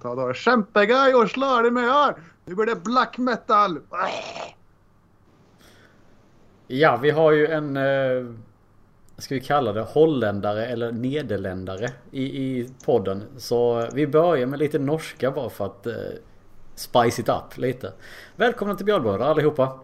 [0.00, 0.32] ta då?
[0.32, 2.14] Kämpeguy och slår det med här!
[2.44, 3.78] Nu blir det black metal!
[6.66, 7.76] Ja, vi har ju en...
[7.76, 8.34] Eh,
[9.18, 13.22] ska vi kalla det holländare eller nederländare i, i podden.
[13.36, 15.94] Så vi börjar med lite norska bara för att eh,
[16.74, 17.92] spice it up lite.
[18.36, 19.80] Välkomna till Björnbröder allihopa.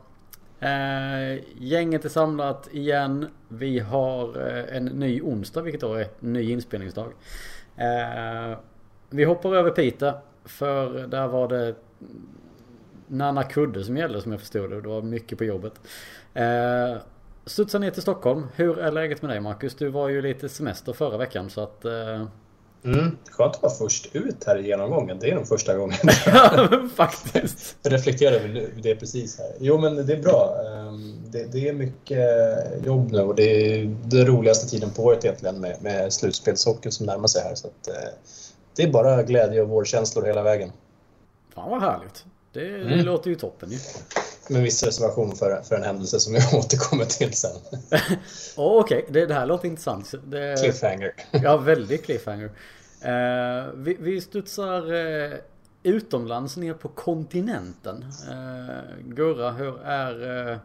[0.60, 3.26] Eh, gänget är samlat igen.
[3.48, 7.12] Vi har eh, en ny onsdag vilket då är en ny inspelningsdag.
[7.76, 8.58] Eh,
[9.10, 10.12] vi hoppar över Piteå.
[10.44, 11.74] För där var det
[13.06, 14.80] Nanna Kudde som gällde som jag förstod det.
[14.80, 15.72] Det var mycket på jobbet.
[16.34, 16.96] Eh,
[17.46, 18.46] studsa ner till Stockholm.
[18.54, 19.74] Hur är läget med dig Marcus?
[19.74, 21.84] Du var ju lite semester förra veckan så att...
[21.84, 22.26] Eh...
[22.84, 25.18] Mm, skönt att vara först ut här i genomgången.
[25.20, 25.96] Det är nog första gången.
[26.26, 27.76] ja, faktiskt.
[27.82, 29.52] Jag reflekterar över det precis här.
[29.60, 30.56] Jo, men det är bra.
[30.66, 32.26] Ehm, det, det är mycket
[32.84, 37.06] jobb nu och det är den roligaste tiden på året egentligen med, med slutspelshockey som
[37.06, 37.54] närmar sig här.
[37.54, 38.08] Så att, eh,
[38.76, 40.72] det är bara glädje och vårkänslor hela vägen.
[41.54, 42.24] Fan vad härligt.
[42.52, 43.06] Det, det mm.
[43.06, 43.78] låter ju toppen ju.
[44.48, 47.50] Med viss reservation för, för en händelse som jag återkommer till sen.
[48.56, 49.02] oh, Okej, okay.
[49.08, 50.14] det, det, här låter intressant.
[50.24, 51.12] Det, cliffhanger.
[51.30, 52.44] ja, väldigt cliffhanger.
[52.44, 55.34] Uh, vi, vi studsar uh,
[55.82, 58.04] utomlands ner på kontinenten.
[58.30, 60.58] Uh, Gurra, hur är uh,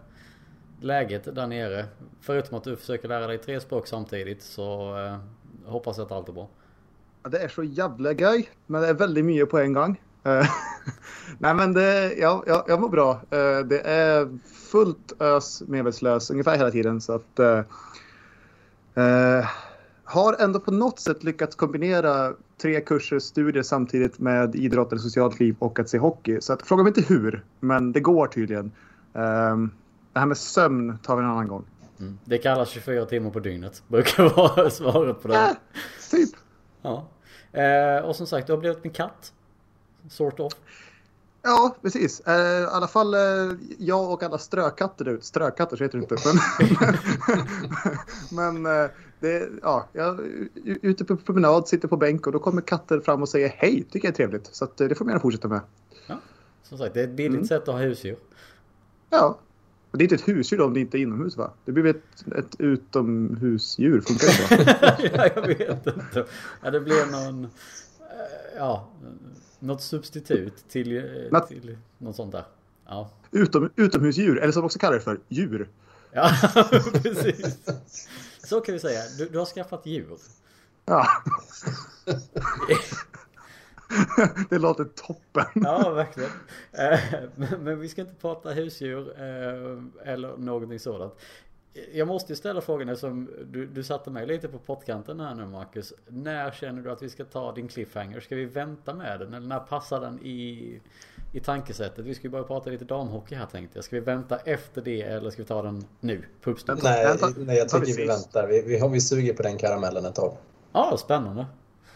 [0.82, 1.86] läget där nere?
[2.22, 4.96] Förutom att du försöker lära dig tre språk samtidigt så
[5.66, 6.50] hoppas jag att allt är bra.
[7.30, 10.02] Det är så jävla gøy, men det är väldigt mycket på en gång.
[11.38, 13.22] Nej men det, ja, jag, jag mår bra.
[13.66, 14.40] Det är
[14.72, 17.62] fullt ös medvetslös ungefär hela tiden så att uh,
[20.04, 25.40] har ändå på något sätt lyckats kombinera tre kurser studier samtidigt med idrott eller socialt
[25.40, 26.42] liv och att se hockey.
[26.42, 28.72] Så att, fråga mig inte hur, men det går tydligen.
[29.14, 29.72] Um,
[30.14, 31.66] det här med sömn tar vi en annan gång.
[32.00, 32.20] Mm.
[32.26, 33.84] Det kallas 24 timmar på dygnet.
[33.88, 35.36] Brukar vara svaret på det.
[35.36, 35.52] Äh,
[36.12, 36.30] typ.
[36.82, 37.08] Ja.
[37.52, 39.34] Eh, och som sagt, du har blivit en katt.
[40.10, 40.54] Sort of.
[41.42, 42.20] Ja, precis.
[42.20, 43.20] Eh, I alla fall eh,
[43.78, 45.24] jag och alla strökatter ut.
[45.24, 46.16] Strökatter så heter det inte.
[48.32, 48.90] Men, men eh,
[49.20, 50.48] det, ja, jag är
[50.82, 53.84] ute på promenad, sitter på bänk och då kommer katter fram och säger hej.
[53.92, 54.56] Tycker jag är trevligt.
[54.56, 55.62] Så att, det får man gärna fortsätta med.
[56.08, 56.16] Ja,
[56.64, 57.48] som sagt, det är ett billigt mm.
[57.48, 58.18] sätt att ha husdjur.
[59.10, 59.40] Ja.
[59.92, 61.54] Och det är inte ett husdjur om det inte är inomhus va?
[61.66, 64.54] Det blir ett, ett utomhusdjur, funkar det så?
[65.18, 66.26] ja, jag vet inte.
[66.64, 67.48] Ja, det blir någon...
[68.58, 68.90] Ja,
[69.60, 72.44] något substitut till, Nat till något sånt där.
[72.86, 73.10] Ja.
[73.32, 75.70] Utom, utomhusdjur, eller som också kallar det för djur.
[76.12, 76.32] Ja,
[77.04, 77.58] precis.
[78.44, 79.02] Så kan vi säga.
[79.18, 80.18] Du, du har skaffat djur.
[80.86, 81.08] Ja.
[84.50, 85.64] det låter toppen.
[85.64, 86.30] Ja, verkligen.
[86.72, 87.00] Eh,
[87.60, 91.14] men vi ska inte prata husdjur eh, eller någonting sådant.
[91.94, 95.46] Jag måste ju ställa frågan eftersom du, du satte mig lite på pottkanten här nu
[95.46, 95.94] Marcus.
[96.08, 98.20] När känner du att vi ska ta din cliffhanger?
[98.20, 99.34] Ska vi vänta med den?
[99.34, 100.80] Eller när passar den i,
[101.34, 102.06] i tankesättet?
[102.06, 103.86] Vi ska ju börja prata lite damhockey här tänkte jag.
[103.86, 106.24] Ska vi vänta efter det eller ska vi ta den nu?
[106.42, 108.48] På Nej, nej, jag tycker vi väntar.
[108.48, 110.38] Vi, vi, vi suger på den karamellen ett tag.
[110.74, 111.46] Ja, spännande.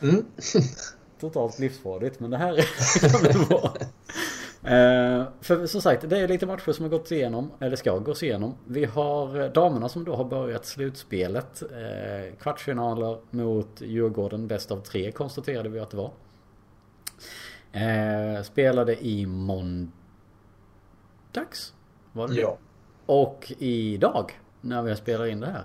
[0.02, 0.26] Mm.
[1.20, 3.74] Totalt livsfarligt men det här är bra.
[4.66, 8.24] Eh, för som sagt, det är lite matcher som har gått igenom, eller ska gås
[8.24, 8.56] igenom.
[8.68, 11.62] Vi har eh, damerna som då har börjat slutspelet.
[11.62, 16.12] Eh, kvartsfinaler mot Djurgården, bäst av tre konstaterade vi att det var.
[17.72, 19.94] Eh, spelade i måndags.
[22.12, 22.58] Var det Ja.
[23.06, 25.64] Och idag, när vi spelar in det här.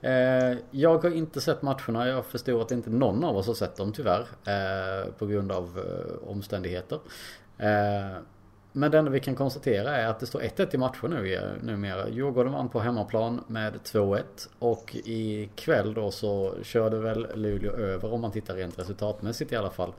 [0.00, 2.08] Eh, jag har inte sett matcherna.
[2.08, 4.26] Jag förstår att inte någon av oss har sett dem tyvärr.
[4.44, 6.98] Eh, på grund av eh, omständigheter.
[7.58, 8.22] Eh,
[8.72, 11.62] men det enda vi kan konstatera är att det står 1-1 i matcher nu eh,
[11.62, 12.08] numera.
[12.08, 14.22] Djurgården vann på hemmaplan med 2-1.
[14.58, 19.70] Och ikväll då så körde väl Luleå över om man tittar rent resultatmässigt i alla
[19.70, 19.92] fall.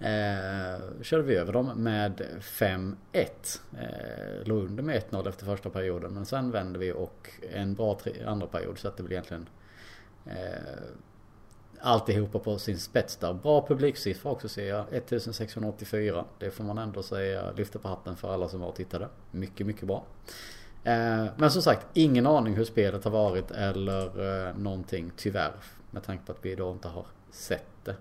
[0.00, 3.60] Eh, körde vi över dem med 5-1.
[3.78, 6.14] Eh, låg under med 1-0 efter första perioden.
[6.14, 9.48] Men sen vände vi och en bra andra period så att det blir egentligen
[10.26, 10.82] eh,
[11.80, 13.32] alltihopa på sin spets där.
[13.32, 14.84] Bra publiksiffra också ser jag.
[14.92, 16.24] 1684.
[16.38, 19.08] Det får man ändå säga lyfta på hatten för alla som var och tittade.
[19.30, 20.04] Mycket, mycket bra.
[20.84, 25.52] Eh, men som sagt, ingen aning hur spelet har varit eller eh, någonting tyvärr.
[25.90, 27.96] Med tanke på att vi då inte har sett det.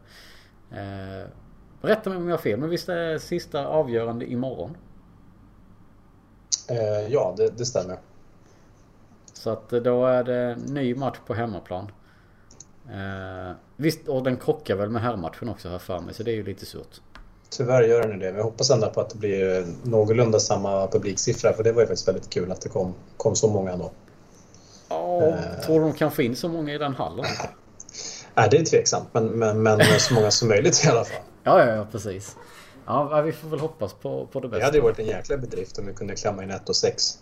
[0.72, 1.28] Eh,
[1.84, 4.78] Rätta mig om jag har fel, men visst är sista avgörande imorgon?
[7.10, 7.98] ja, det, det stämmer.
[9.34, 11.92] Så att då är det ny match på hemmaplan.
[12.90, 16.36] Eh, visst, och den krockar väl med herrmatchen också här för mig, så det är
[16.36, 17.02] ju lite surt.
[17.50, 21.54] Tyvärr gör den det, men jag hoppas ändå på att det blir någorlunda samma publiksiffra,
[21.54, 23.92] för det var ju faktiskt väldigt kul att det kom, kom så många ändå.
[24.90, 25.36] Ja, eh.
[25.66, 27.26] tror du de kan få in så många i den hallen?
[28.36, 31.22] Nej, det är tveksamt, men, men, men så många som möjligt i alla fall.
[31.44, 32.36] Ja, ja, ja precis.
[32.86, 34.60] Ja, vi får väl hoppas på, på det bästa.
[34.60, 37.18] Det hade ju varit en jäkla bedrift om vi kunde klämma in 1 och 6.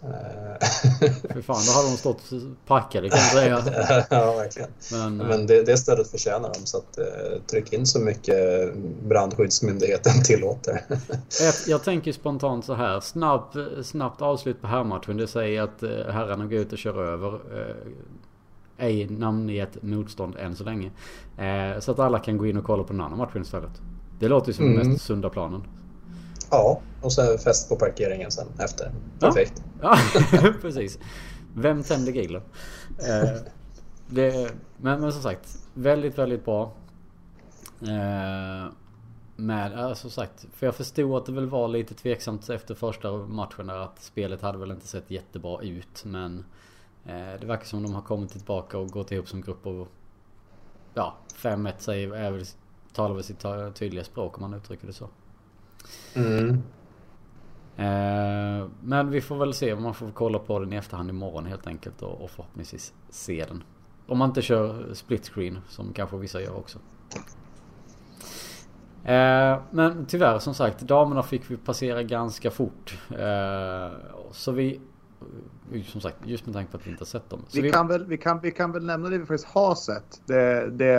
[1.34, 2.24] Fy fan, då hade de stått
[2.68, 3.64] packade kan jag säga.
[4.10, 4.70] ja, verkligen.
[4.92, 6.66] Men, Men det, det stödet förtjänar de.
[6.66, 7.06] Så att, eh,
[7.52, 8.74] tryck in så mycket
[9.04, 10.82] brandskyddsmyndigheten tillåter.
[11.42, 13.00] jag, jag tänker spontant så här.
[13.00, 15.18] Snabbt, snabbt avslut på herrmatchen.
[15.18, 17.34] Det säger att eh, herrarna går ut och kör över.
[17.34, 17.76] Eh,
[18.78, 20.92] ej namngett motstånd än så länge.
[21.38, 23.82] Eh, så att alla kan gå in och kolla på den andra matchen istället.
[24.22, 24.78] Det låter ju som mm.
[24.78, 25.64] den mest sunda planen.
[26.50, 28.92] Ja, och så fest på parkeringen sen efter.
[29.20, 29.64] Perfekt.
[29.82, 29.98] Ja,
[30.32, 31.00] ja precis.
[31.56, 32.42] Vem tänder grillen?
[33.00, 33.42] Eh,
[34.08, 36.72] det, men, men som sagt, väldigt, väldigt bra.
[37.82, 38.72] Eh,
[39.36, 43.12] med, som alltså sagt, för jag förstod att det väl var lite tveksamt efter första
[43.12, 46.04] matchen där att spelet hade väl inte sett jättebra ut.
[46.06, 46.46] Men
[47.06, 49.88] eh, det verkar som de har kommit tillbaka och gått ihop som grupp och
[50.94, 52.46] ja, 5-1 säger är väl
[52.94, 55.10] talar väl sitt tydliga språk om man uttrycker det så.
[56.16, 56.64] Mm.
[57.78, 59.76] Eh, men vi får väl se.
[59.76, 63.64] Man får kolla på den i efterhand imorgon helt enkelt och, förhoppningsvis se den.
[64.08, 66.80] Om man inte kör split screen som kanske vissa gör också.
[69.04, 73.00] Eh, men tyvärr som sagt, damerna fick vi passera ganska fort.
[73.10, 73.92] Eh,
[74.32, 74.80] så vi
[75.92, 77.46] som sagt, just med tanke på att vi inte har sett dem.
[77.54, 80.22] Vi, vi, Kan väl, vi, kan, vi kan väl nämna det vi faktiskt har sett.
[80.26, 80.94] Det, det,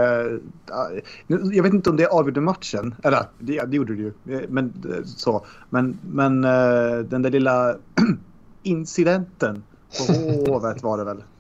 [1.27, 2.95] jag vet inte om det avgjorde matchen.
[3.03, 4.47] Eller det, det gjorde det ju.
[4.49, 4.73] Men,
[5.07, 5.47] så.
[5.71, 7.77] men, men eh, den där lilla
[8.63, 9.63] incidenten
[9.99, 11.23] på Hovet var det väl.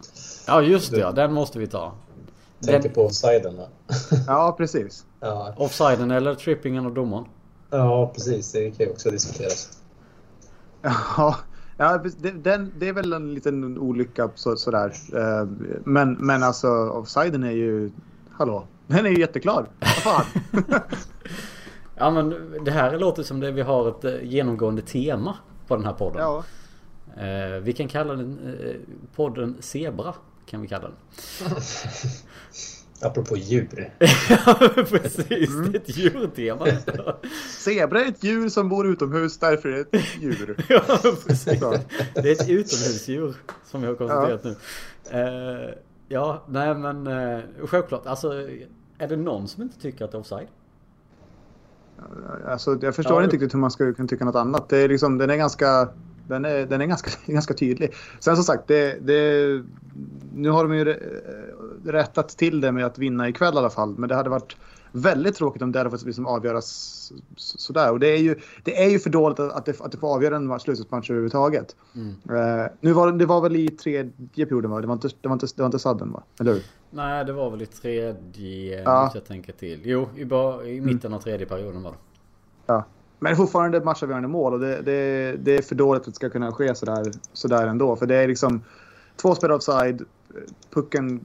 [0.47, 1.13] Ja just det, ja.
[1.13, 1.93] den måste vi ta.
[2.65, 2.93] Tänker den...
[2.93, 3.67] på offsiden va?
[4.27, 5.05] ja precis.
[5.21, 5.55] Ja.
[5.57, 7.25] Offsiden eller trippingen av domaren?
[7.71, 9.79] Ja precis, det kan ju också diskuteras.
[11.17, 11.37] Ja,
[11.83, 14.93] Ja, det, den, det är väl en liten olycka så, sådär.
[15.15, 15.49] Eh,
[15.85, 17.91] men, men alltså offsiden är ju...
[18.31, 18.67] Hallå?
[18.87, 19.67] Den är ju jätteklar.
[19.81, 20.25] Vad fan?
[21.97, 22.35] ja men
[22.65, 25.37] det här låter som det vi har ett eh, genomgående tema
[25.67, 26.23] på den här podden.
[26.23, 26.45] Ja.
[27.17, 28.39] Eh, vi kan kalla den
[29.17, 30.15] podden Zebra.
[30.47, 30.97] Kan vi kalla den.
[33.03, 33.93] Apropå djur.
[34.29, 34.55] ja
[34.91, 35.73] precis, mm.
[35.73, 36.67] det är ett djurtema.
[37.49, 40.57] Zebra är ett djur som bor utomhus, därför är det ett djur.
[40.69, 40.83] ja
[41.27, 41.61] precis.
[42.15, 43.35] Det är ett utomhusdjur
[43.65, 44.51] som vi har konstaterat ja.
[45.13, 45.19] nu.
[45.19, 45.75] Uh,
[46.09, 48.07] ja, nej men uh, självklart.
[48.07, 48.33] Alltså,
[48.99, 50.49] är det någon som inte tycker att det är offside?
[52.47, 54.69] Alltså, jag förstår ja, inte riktigt hur man ska kunna tycka något annat.
[54.69, 55.89] Det är liksom, den är ganska
[56.29, 57.93] den är, den är ganska, ganska tydlig.
[58.21, 59.63] Sen som sagt, det, det,
[60.35, 60.85] nu har de ju
[61.85, 63.95] rättat till det med att vinna ikväll i alla fall.
[63.99, 64.57] Men det hade varit
[64.93, 67.93] väldigt tråkigt om det hade fått liksom avgöras sådär.
[67.93, 70.37] Och det är ju, det är ju för dåligt att det, att det får avgöra
[70.37, 71.77] en slutspelsmatch överhuvudtaget.
[71.95, 72.09] Mm.
[72.09, 74.81] Uh, nu var, det var väl i tredje perioden va?
[74.81, 76.23] Det var inte, det var inte, det var inte sadden va?
[76.41, 76.63] Eller hur?
[76.91, 79.11] Nej, det var väl i tredje, ja.
[79.15, 79.81] jag tänka till.
[79.85, 80.21] Jo, i,
[80.71, 81.15] i mitten mm.
[81.15, 81.97] av tredje perioden var det.
[82.67, 82.85] Ja.
[83.23, 86.53] Men fortfarande matchavgörande mål och det, det, det är för dåligt att det ska kunna
[86.53, 87.97] ske sådär, sådär ändå.
[87.97, 88.63] För det är liksom
[89.17, 90.03] två spel offside,
[90.71, 91.21] pucken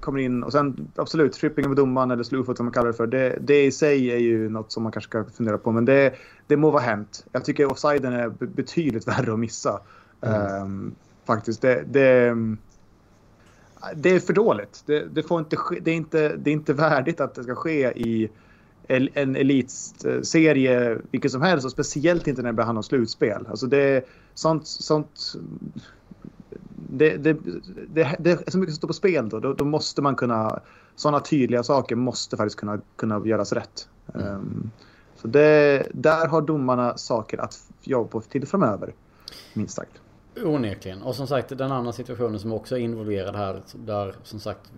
[0.00, 3.06] kommer in och sen absolut tripping över domaren eller slowfoot som man kallar det för.
[3.06, 6.14] Det, det i sig är ju något som man kanske ska fundera på men det,
[6.46, 7.26] det må vara hänt.
[7.32, 9.80] Jag tycker offsiden är betydligt värre att missa.
[10.20, 10.62] Mm.
[10.62, 10.94] Um,
[11.24, 11.62] faktiskt.
[11.62, 12.36] Det, det,
[13.94, 14.82] det, är för dåligt.
[14.86, 17.54] Det, det, får inte ske, det, är inte, det är inte värdigt att det ska
[17.54, 18.30] ske i
[18.90, 23.46] en elitserie vilken som helst och speciellt inte när det handlar om slutspel.
[23.48, 24.04] Alltså det,
[24.34, 25.34] sånt, sånt
[26.90, 27.36] det, det,
[27.88, 29.40] det, det, är så mycket som står på spel då.
[29.40, 30.60] Då, då måste man kunna...
[30.96, 33.88] Sådana tydliga saker måste faktiskt kunna, kunna göras rätt.
[34.14, 34.26] Mm.
[34.26, 34.70] Um,
[35.16, 38.94] så det, där har domarna saker att jobba på till framöver.
[39.54, 40.00] Minst sagt.
[40.44, 41.02] Onekligen.
[41.02, 43.62] Och som sagt den andra situationen som också är involverad här.
[43.72, 44.72] Där som sagt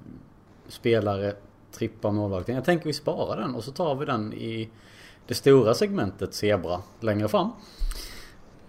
[0.69, 1.35] spelare
[1.73, 2.55] trippar målvakten.
[2.55, 4.71] Jag tänker vi sparar den och så tar vi den i
[5.27, 7.51] det stora segmentet Zebra längre fram.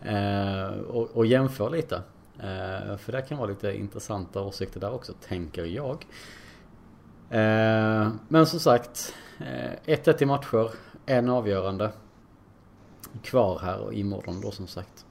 [0.02, 1.96] Eh, och, och jämför lite.
[2.40, 6.06] Eh, för det kan vara lite intressanta åsikter där också, tänker jag.
[7.30, 10.72] Eh, men som sagt, 1-1 eh, i matcher,
[11.06, 11.92] en avgörande.
[13.24, 15.06] Kvar här och imorgon då som sagt.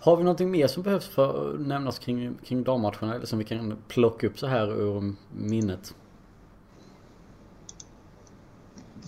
[0.00, 3.44] Har vi någonting mer som behövs för att nämnas kring, kring dammatcherna eller som vi
[3.44, 5.94] kan plocka upp så här ur minnet?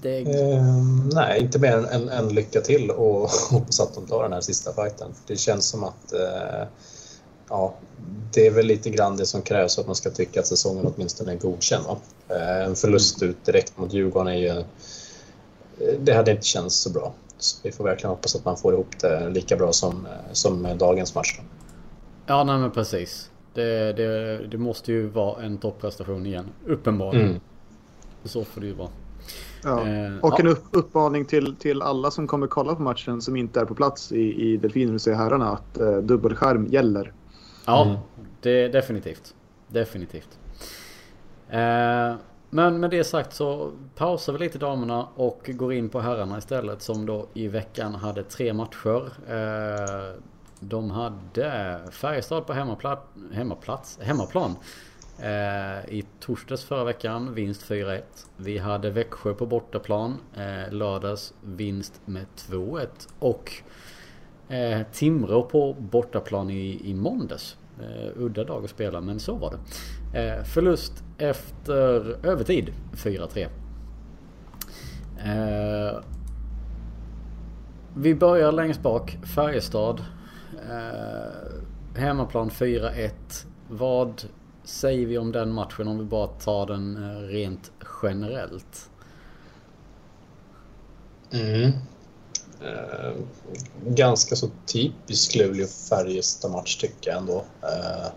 [0.02, 0.24] Det...
[0.24, 4.32] Um, nej, inte mer än, än, än lycka till och hoppas att de tar den
[4.32, 5.08] här sista fighten.
[5.26, 6.68] Det känns som att uh,
[7.48, 7.74] ja,
[8.34, 10.92] det är väl lite grann det som krävs för att man ska tycka att säsongen
[10.94, 11.84] åtminstone är godkänd.
[12.30, 14.64] Uh, en förlust ut direkt mot Djurgården är ju...
[16.00, 17.12] Det hade inte känts så bra.
[17.38, 21.14] Så vi får verkligen hoppas att man får ihop det lika bra som, som dagens
[21.14, 21.40] match.
[22.26, 23.30] Ja, nej men precis.
[23.54, 26.46] Det, det, det måste ju vara en topprestation igen.
[26.66, 27.28] Uppenbarligen.
[27.28, 27.40] Mm.
[28.24, 28.88] Så får det ju vara.
[29.62, 29.88] Ja.
[29.88, 33.60] Eh, och en upp, uppmaning till, till alla som kommer kolla på matchen som inte
[33.60, 37.12] är på plats i, i Delfiner och herrarna att eh, dubbelskärm gäller.
[37.66, 37.98] Ja, mm.
[38.40, 39.34] det definitivt.
[39.68, 40.38] Definitivt.
[41.48, 42.14] Eh,
[42.50, 46.82] men med det sagt så pausar vi lite damerna och går in på herrarna istället
[46.82, 49.12] som då i veckan hade tre matcher.
[49.28, 50.20] Eh,
[50.60, 53.02] de hade Färjestad på hemmaplats,
[53.32, 54.56] hemmaplats, hemmaplan.
[55.22, 58.02] Eh, I torsdags förra veckan vinst 4-1.
[58.36, 60.16] Vi hade Växjö på bortaplan.
[60.36, 62.86] Eh, lördags vinst med 2-1.
[63.18, 63.52] Och
[64.48, 67.56] eh, Timrå på bortaplan i, i måndags.
[67.80, 69.58] Eh, udda dag att spela men så var det.
[70.18, 73.48] Eh, förlust efter övertid 4-3.
[75.24, 76.00] Eh,
[77.96, 79.18] vi börjar längst bak.
[79.34, 80.04] Färjestad.
[80.70, 83.46] Eh, hemmaplan 4-1.
[83.68, 84.22] Vad
[84.70, 87.70] säger vi om den matchen om vi bara tar den eh, rent
[88.02, 88.90] generellt?
[91.30, 91.72] Mm.
[92.64, 93.12] Eh,
[93.86, 97.44] ganska så typisk Luleå-Färjestad-match tycker jag ändå.
[97.62, 98.12] Eh,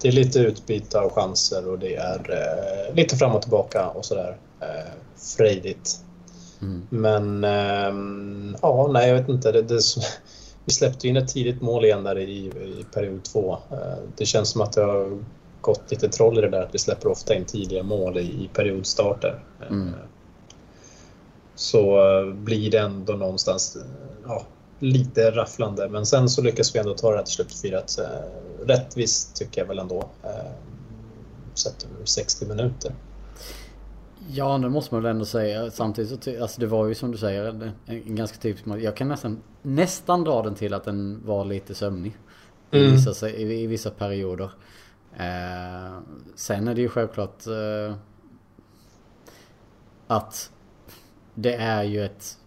[0.00, 4.04] det är lite utbyte av chanser och det är eh, lite fram och tillbaka och
[4.04, 4.36] sådär.
[4.60, 4.92] Eh,
[5.36, 6.00] frejdigt.
[6.62, 6.86] Mm.
[6.90, 9.52] Men eh, ja, nej jag vet inte.
[9.52, 9.80] Det, det,
[10.64, 13.58] vi släppte in ett tidigt mål igen där i, i period två.
[13.70, 15.22] Eh, det känns som att det har
[15.62, 18.50] gått lite troll i det där att vi släpper ofta in tidiga mål i, i
[18.52, 19.44] periodstarter.
[19.70, 19.88] Mm.
[19.88, 19.94] Eh,
[21.54, 23.76] så eh, blir det ändå någonstans
[24.26, 24.46] ja,
[24.78, 25.88] lite rafflande.
[25.88, 27.82] Men sen så lyckas vi ändå ta det här till slut 4
[28.66, 30.08] Rättvist tycker jag väl ändå.
[31.54, 32.94] Sett över 60 minuter.
[34.30, 35.70] Ja, det måste man väl ändå säga.
[35.70, 39.08] Samtidigt så, alltså det var ju som du säger en, en ganska typisk Jag kan
[39.08, 42.16] nästan, nästan dra den till att den var lite sömnig.
[42.70, 42.86] Mm.
[42.86, 44.50] I, vissa, i, i vissa perioder.
[45.16, 45.98] Eh,
[46.34, 47.94] sen är det ju självklart eh,
[50.06, 50.52] att
[51.34, 52.38] det är ju ett...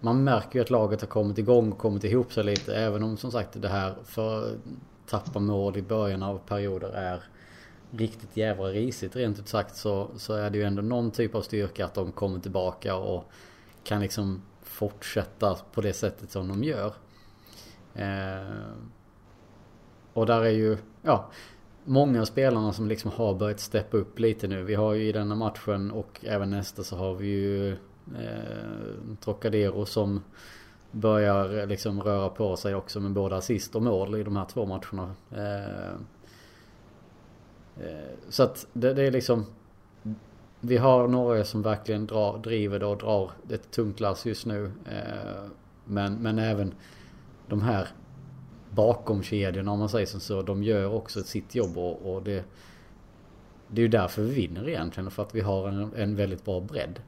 [0.00, 2.76] Man märker ju att laget har kommit igång och kommit ihop sig lite.
[2.76, 4.58] Även om som sagt det här för
[5.06, 7.22] tappa mål i början av perioder är
[7.90, 11.42] riktigt jävla risigt rent ut sagt så, så är det ju ändå någon typ av
[11.42, 13.24] styrka att de kommer tillbaka och
[13.84, 16.94] kan liksom fortsätta på det sättet som de gör.
[17.94, 18.74] Eh,
[20.14, 21.30] och där är ju, ja,
[21.84, 24.62] många av spelarna som liksom har börjat steppa upp lite nu.
[24.62, 29.86] Vi har ju i denna matchen och även nästa så har vi ju eh, Trocadero
[29.86, 30.22] som
[30.90, 34.66] börjar liksom röra på sig också med både assist och mål i de här två
[34.66, 35.14] matcherna.
[35.30, 35.88] Eh,
[37.86, 39.46] eh, så att det, det, är liksom
[40.60, 44.72] Vi har några som verkligen drar, driver det och drar ett tungt lass just nu.
[44.86, 45.50] Eh,
[45.84, 46.74] men, men även
[47.48, 47.88] de här
[48.74, 50.42] bakom kedjorna om man säger som så.
[50.42, 52.44] De gör också sitt jobb och, och det,
[53.68, 55.10] det är ju därför vi vinner egentligen.
[55.10, 57.00] För att vi har en, en väldigt bra bredd.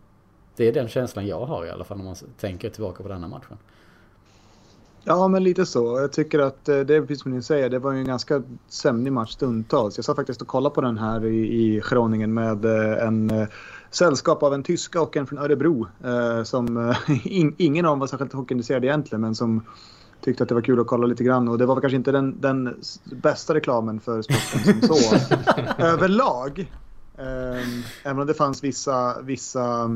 [0.57, 3.29] Det är den känslan jag har i alla fall när man tänker tillbaka på denna
[3.29, 3.59] matchen.
[5.09, 6.01] Ja, men lite så.
[6.01, 7.71] Jag tycker att eh, det är precis som ni säger.
[7.71, 9.99] Det var ju en ganska sömnig match stundtals.
[9.99, 13.49] Jag satt faktiskt och kollade på den här i, i Groningen med eh, en eh,
[13.91, 15.87] sällskap av en tyska och en från Örebro.
[16.05, 16.95] Eh, som
[17.25, 19.63] in, ingen av dem var särskilt hockeyintresserad egentligen, men som
[20.21, 21.49] tyckte att det var kul att kolla lite grann.
[21.49, 25.17] Och det var kanske inte den, den bästa reklamen för sporten som så.
[25.79, 26.71] Överlag.
[27.19, 27.69] Eh,
[28.05, 29.91] även om det fanns vissa, vissa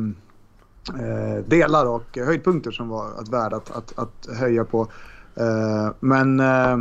[0.89, 4.89] eh, delar och höjdpunkter som var att värda att, att, att höja på.
[5.35, 6.79] Eh, men eh,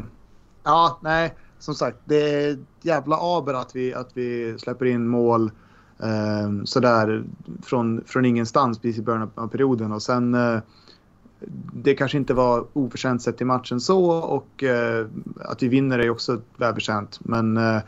[0.63, 5.51] ja, nej, som sagt, det är jävla aber att vi, att vi släpper in mål
[5.99, 7.23] eh, sådär
[7.63, 9.91] från, från ingenstans precis i början av perioden.
[9.91, 10.35] Och sen
[11.73, 16.09] det kanske inte var oförtjänt sett i matchen så och eh, att vi vinner är
[16.09, 17.19] också välförtjänt.
[17.21, 17.81] Men eh,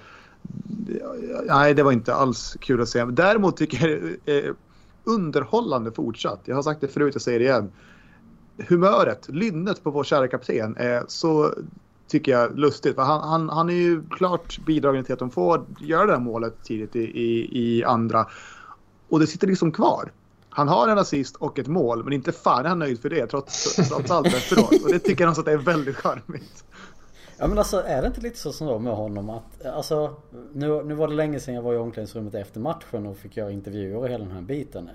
[1.46, 3.06] nej, det var inte alls kul att se.
[3.06, 4.54] Däremot tycker jag det är
[5.04, 6.42] underhållande fortsatt.
[6.46, 7.72] Jag har sagt det förut, jag säger det igen.
[8.68, 11.54] Humöret, lynnet på vår kära kapten är så
[12.08, 12.96] tycker jag lustigt.
[12.96, 16.20] För han, han, han är ju klart bidragande till att de får göra det här
[16.20, 18.28] målet tidigt i, i, i andra.
[19.10, 20.12] Och det sitter liksom kvar.
[20.54, 23.28] Han har en assist och ett mål, men inte fan är han nöjd för det
[23.28, 24.84] trots, trots allt efteråt.
[24.84, 26.66] Och det tycker han så att det är väldigt charmigt.
[27.38, 30.16] Ja men alltså är det inte lite så som då med honom att alltså
[30.54, 33.52] nu, nu var det länge sedan jag var i omklädningsrummet efter matchen och fick göra
[33.52, 34.90] intervjuer och hela den här biten.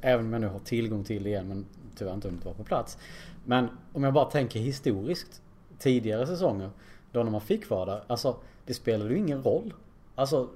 [0.00, 1.66] Även om jag nu har tillgång till det igen men
[1.96, 2.98] tyvärr inte hunnit vara på plats.
[3.44, 5.42] Men om jag bara tänker historiskt
[5.78, 6.70] tidigare säsonger
[7.12, 8.04] då när man fick vara där.
[8.06, 9.74] Alltså det spelade ju ingen roll.
[10.14, 10.48] Alltså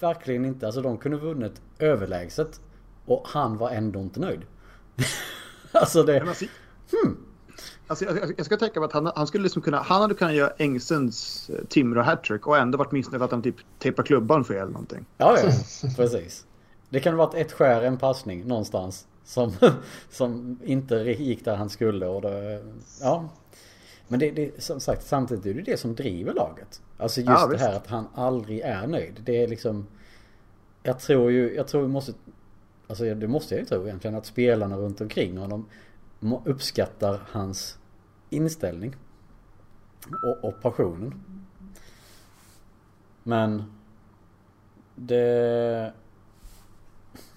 [0.00, 0.66] verkligen inte.
[0.66, 2.60] Alltså de kunde vunnit överlägset
[3.12, 4.40] och han var ändå inte nöjd.
[5.72, 6.20] alltså det...
[6.20, 6.44] Alltså,
[6.92, 7.16] hmm.
[7.86, 9.82] alltså, jag, jag ska tänka mig att han, han skulle liksom kunna...
[9.82, 13.56] Han hade kunnat göra Engsunds eh, Timrå hattrick och ändå varit missnöjd att han typ
[13.78, 15.06] tejpar klubban fel eller någonting.
[15.16, 15.50] Ja, ja.
[15.96, 16.46] Precis.
[16.90, 19.06] Det kan ha varit ett skär, en passning någonstans.
[19.24, 19.52] Som,
[20.10, 22.62] som inte gick där han skulle och det,
[23.00, 23.28] ja.
[24.08, 26.80] Men det, det, som sagt samtidigt är det det som driver laget.
[26.98, 29.20] Alltså just ja, det här att han aldrig är nöjd.
[29.24, 29.86] Det är liksom
[30.82, 32.12] Jag tror ju, jag tror vi måste
[32.92, 35.68] Alltså det måste jag ju tro egentligen att spelarna runt omkring honom
[36.44, 37.78] uppskattar hans
[38.30, 38.96] inställning.
[40.24, 41.24] Och, och passionen.
[43.22, 43.72] Men
[44.94, 45.92] det...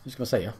[0.04, 0.54] Hur ska man säga?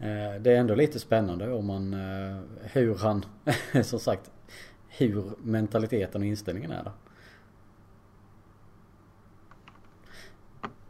[0.00, 1.94] Eh, det är ändå lite spännande om man...
[1.94, 3.24] Eh, hur han...
[3.84, 4.30] Som sagt.
[4.88, 6.92] Hur mentaliteten och inställningen är där.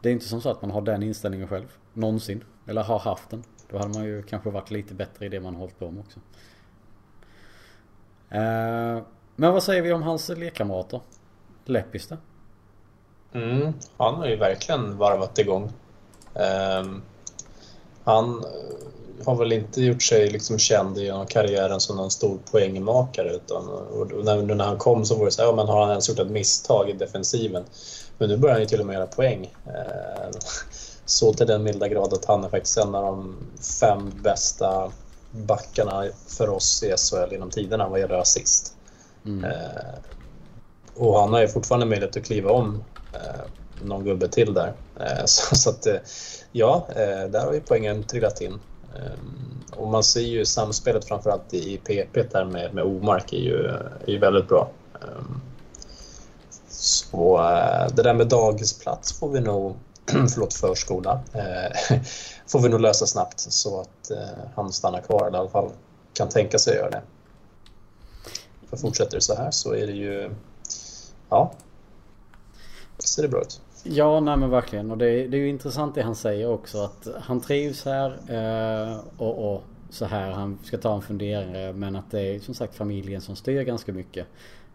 [0.01, 1.77] Det är inte som så att man har den inställningen själv.
[1.93, 2.43] Någonsin.
[2.67, 3.43] Eller har haft den.
[3.69, 6.19] Då hade man ju kanske varit lite bättre i det man hållit på med också.
[8.29, 9.03] Eh,
[9.35, 11.01] men vad säger vi om hans lekkamrater?
[11.65, 12.17] Leppistä?
[13.33, 15.71] Mm, han har ju verkligen varvat igång.
[16.33, 17.01] Um,
[18.03, 18.45] han
[19.25, 23.33] har väl inte gjort sig liksom känd genom karriären som någon stor poängmakare.
[23.33, 25.89] Utan, och när, när han kom så var det så här, ja, men har han
[25.89, 27.63] ens gjort ett misstag i defensiven?
[28.17, 29.53] Men nu börjar han ju till och med göra poäng.
[29.67, 30.29] Uh,
[31.05, 33.37] så till den milda grad att han är faktiskt en av de
[33.79, 34.91] fem bästa
[35.31, 38.75] backarna för oss i SHL genom tiderna vad gäller assist.
[39.25, 39.43] Mm.
[39.43, 39.93] Eh,
[40.95, 42.83] och han har ju fortfarande möjlighet att kliva om
[43.13, 43.41] eh,
[43.81, 44.73] någon gubbe till där.
[44.99, 45.95] Eh, så, så, att, eh,
[46.51, 48.59] ja, eh, där har ju poängen trillat in.
[48.95, 53.67] Eh, och man ser ju samspelet framförallt i PP där med, med Omark är ju,
[54.05, 54.69] är ju väldigt bra.
[56.69, 57.37] Så
[57.93, 59.75] det där med dagisplats får vi nog
[60.33, 61.99] förlåt, förskola eh,
[62.47, 65.71] får vi nog lösa snabbt så att eh, han stannar kvar eller i alla fall
[66.13, 67.01] kan tänka sig att göra det.
[68.69, 70.31] För fortsätter det så här så är det ju...
[71.29, 71.51] Ja,
[72.97, 73.61] det ser det bra ut.
[73.83, 74.91] Ja, nej men verkligen.
[74.91, 78.09] Och det är, det är ju intressant det han säger också att han trivs här
[78.27, 80.31] eh, och, och, så här.
[80.31, 83.91] Han ska ta en funderare men att det är som sagt familjen som styr ganska
[83.91, 84.27] mycket.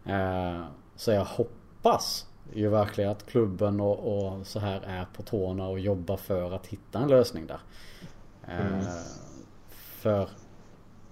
[0.06, 0.60] Eh,
[0.96, 5.78] så jag hoppas ju verkligen att klubben och, och, så här är på tårna och
[5.78, 7.60] jobbar för att hitta en lösning där.
[8.48, 8.78] Mm.
[8.78, 8.86] Eh,
[9.70, 10.28] för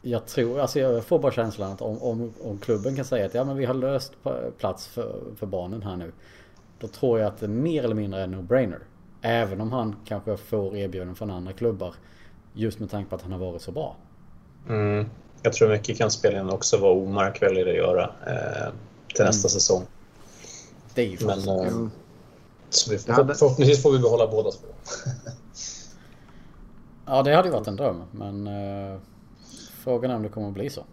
[0.03, 3.35] jag tror, alltså jag får bara känslan att om, om, om, klubben kan säga att
[3.35, 4.13] ja men vi har löst
[4.59, 6.13] plats för, för barnen här nu.
[6.79, 8.79] Då tror jag att det mer eller mindre är no-brainer.
[9.23, 11.95] Även om han kanske får erbjudanden från andra klubbar.
[12.53, 13.97] Just med tanke på att han har varit så bra.
[14.69, 15.07] Mm.
[15.43, 18.73] Jag tror mycket kan spela in också vad Omark väljer att göra eh,
[19.15, 19.51] till nästa mm.
[19.51, 19.83] säsong.
[20.97, 21.89] Det är ju Men, äh,
[22.71, 23.35] så vi får.
[23.35, 24.67] Förhoppningsvis får vi behålla båda två.
[27.07, 28.03] ja, det hade ju varit en dröm.
[28.11, 29.01] Men uh,
[29.85, 30.85] frågan är om det kommer att bli så.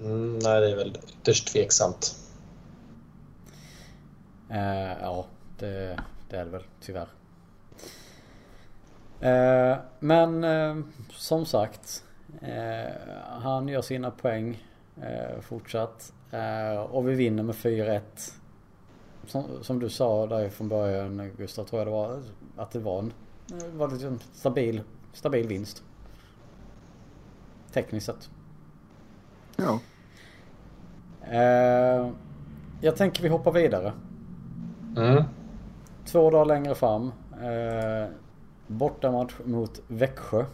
[0.00, 2.16] Mm, nej, det är väl ytterst tveksamt.
[4.50, 5.26] Uh, ja,
[5.58, 7.08] det, det, är det väl tyvärr.
[9.22, 12.04] Uh, men uh, som sagt.
[13.24, 14.64] han gör sina poäng
[15.40, 16.12] fortsatt.
[16.88, 18.00] och vi vinner med 4-1
[19.26, 22.22] som, som, du sa där från början Gustav tror jag det var.
[22.56, 23.12] Att det var en,
[23.72, 24.82] var det en stabil,
[25.12, 25.82] stabil vinst.
[27.72, 28.30] Tekniskt sett.
[29.56, 29.80] Ja.
[31.30, 32.10] Eh,
[32.80, 33.92] jag tänker vi hoppar vidare.
[34.96, 35.24] Mm.
[36.04, 37.12] Två dagar längre fram.
[37.42, 38.08] Eh,
[38.66, 40.44] bortamatch mot Växjö.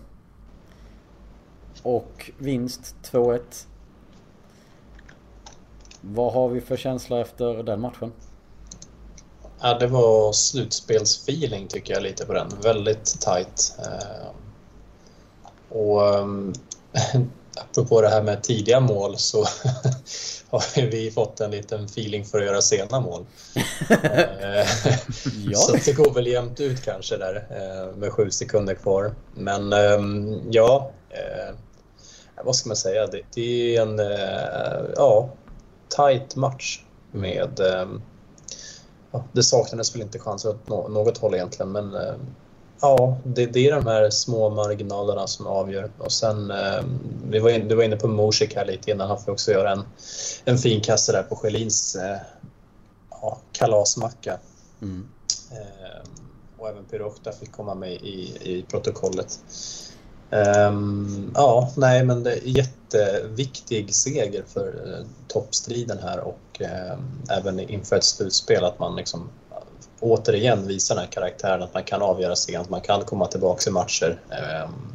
[1.82, 3.66] Och vinst 2-1.
[6.00, 8.12] Vad har vi för känsla efter den matchen?
[9.62, 12.48] Ja, det var slutspelsfeeling tycker jag lite på den.
[12.62, 13.74] Väldigt tight.
[13.78, 14.28] Eh,
[15.68, 16.54] och um,
[17.70, 19.38] apropå det här med tidiga mål så
[20.50, 23.26] har vi fått en liten feeling för att göra sena mål.
[23.90, 24.66] Eh,
[25.46, 25.58] ja.
[25.58, 29.14] Så det går väl jämnt ut kanske där eh, med sju sekunder kvar.
[29.34, 30.90] Men um, ja,
[32.44, 33.06] vad ska man säga?
[33.06, 33.98] Det, är en
[34.96, 35.30] ja,
[35.96, 36.80] tight match
[37.12, 38.02] med um,
[39.12, 41.72] ja, det saknades väl inte chanser åt något håll egentligen.
[41.72, 42.14] Men eh,
[42.80, 45.90] ja, det, det, är de här små marginalerna som avgör.
[45.98, 46.84] Och sen, eh,
[47.30, 49.08] vi var in, du var inne på Mosik här lite innan.
[49.08, 49.82] Han får också göra en,
[50.44, 52.18] en fin kasse där på Schelins eh,
[53.10, 54.38] ja, kalasmacka.
[54.82, 55.08] Mm.
[56.58, 59.38] och även Pyrochta fick komma med i, i protokollet.
[60.30, 66.98] Um, ja, nej men det är jätteviktig seger för uh, toppstriden här och uh,
[67.38, 69.56] även inför ett slutspel att man liksom uh,
[70.00, 73.70] återigen visar den här karaktären att man kan avgöra sent, att man kan komma tillbaka
[73.70, 74.20] i matcher.
[74.64, 74.92] Um,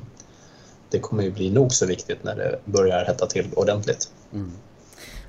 [0.90, 4.12] det kommer ju bli nog så viktigt när det börjar hetta till ordentligt.
[4.34, 4.52] Mm.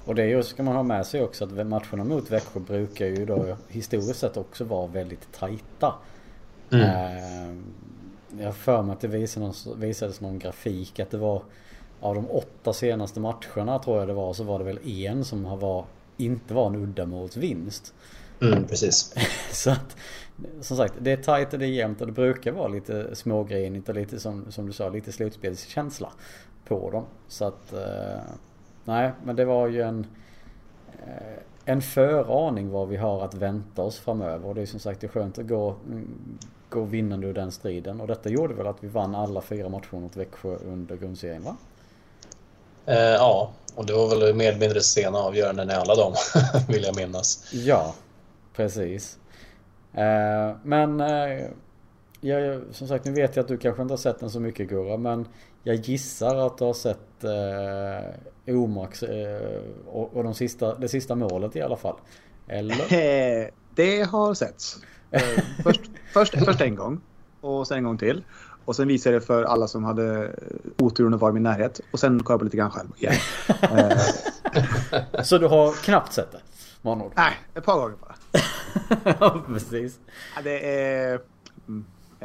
[0.05, 3.57] Och det ska man ha med sig också att matcherna mot Växjö brukar ju då
[3.69, 5.95] historiskt sett också vara väldigt tajta.
[6.73, 7.65] Mm.
[8.39, 11.43] jag har för mig att det visades, visades någon grafik att det var
[12.01, 15.59] av de åtta senaste matcherna tror jag det var så var det väl en som
[15.59, 15.85] var,
[16.17, 17.95] inte var en uddamålsvinst.
[18.41, 19.15] Mm, precis.
[19.53, 19.97] så att
[20.61, 23.89] som sagt det är tajt och det är jämnt och det brukar vara lite smågrenigt
[23.89, 26.13] och lite som, som du sa lite slutspelskänsla
[26.65, 27.05] på dem.
[27.29, 28.21] Så att eh,
[28.85, 30.07] nej men det var ju en
[31.07, 34.49] eh, en föraning vad vi har att vänta oss framöver.
[34.49, 35.77] Och det är som sagt det är skönt att gå,
[36.69, 38.01] gå vinnande ur den striden.
[38.01, 41.57] Och detta gjorde väl att vi vann alla fyra matcher mot Växjö under grundserien va?
[42.87, 46.15] Eh, ja, och det var väl mer eller mindre sena avgöranden i alla dem,
[46.69, 47.49] vill jag minnas.
[47.53, 47.95] Ja,
[48.53, 49.19] precis.
[49.95, 51.47] Eh, men eh,
[52.21, 54.69] jag, som sagt, nu vet jag att du kanske inte har sett den så mycket
[54.69, 55.29] Gurra, men
[55.63, 61.15] jag gissar att du har sett eh, Omax eh, och, och de sista, det sista
[61.15, 61.97] målet i alla fall.
[62.49, 62.77] Eller?
[63.75, 64.77] det har setts.
[65.65, 65.81] Först,
[66.13, 67.01] först, först en gång
[67.41, 68.25] och sen en gång till.
[68.67, 70.35] Och sen visade jag det för alla som hade
[70.79, 71.81] oturen att vara i min närhet.
[71.91, 73.15] Och sen kollade jag på lite grann själv igen.
[75.25, 76.41] Så du har knappt sett det?
[76.83, 77.13] Manord.
[77.17, 78.15] Nej, ett par gånger bara.
[79.21, 79.99] ja, precis.
[80.37, 81.21] Ja, det är...
[81.69, 81.85] Mm,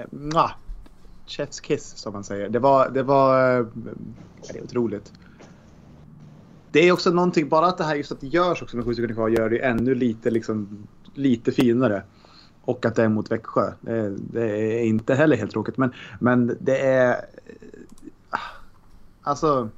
[0.09, 0.51] mwah,
[1.27, 2.49] chef's kiss som man säger.
[2.49, 2.89] Det var...
[2.89, 3.39] Det var...
[3.51, 3.65] Ja,
[4.53, 5.11] det är otroligt.
[6.71, 8.95] Det är också någonting, bara att det här just att det görs också med 7
[8.95, 12.03] sekunder kvar gör det ännu lite, liksom, lite finare.
[12.71, 13.73] Och att det är mot Växjö.
[13.81, 15.77] Det, det är inte heller helt tråkigt.
[15.77, 17.25] Men, men det är...
[19.21, 19.69] Alltså...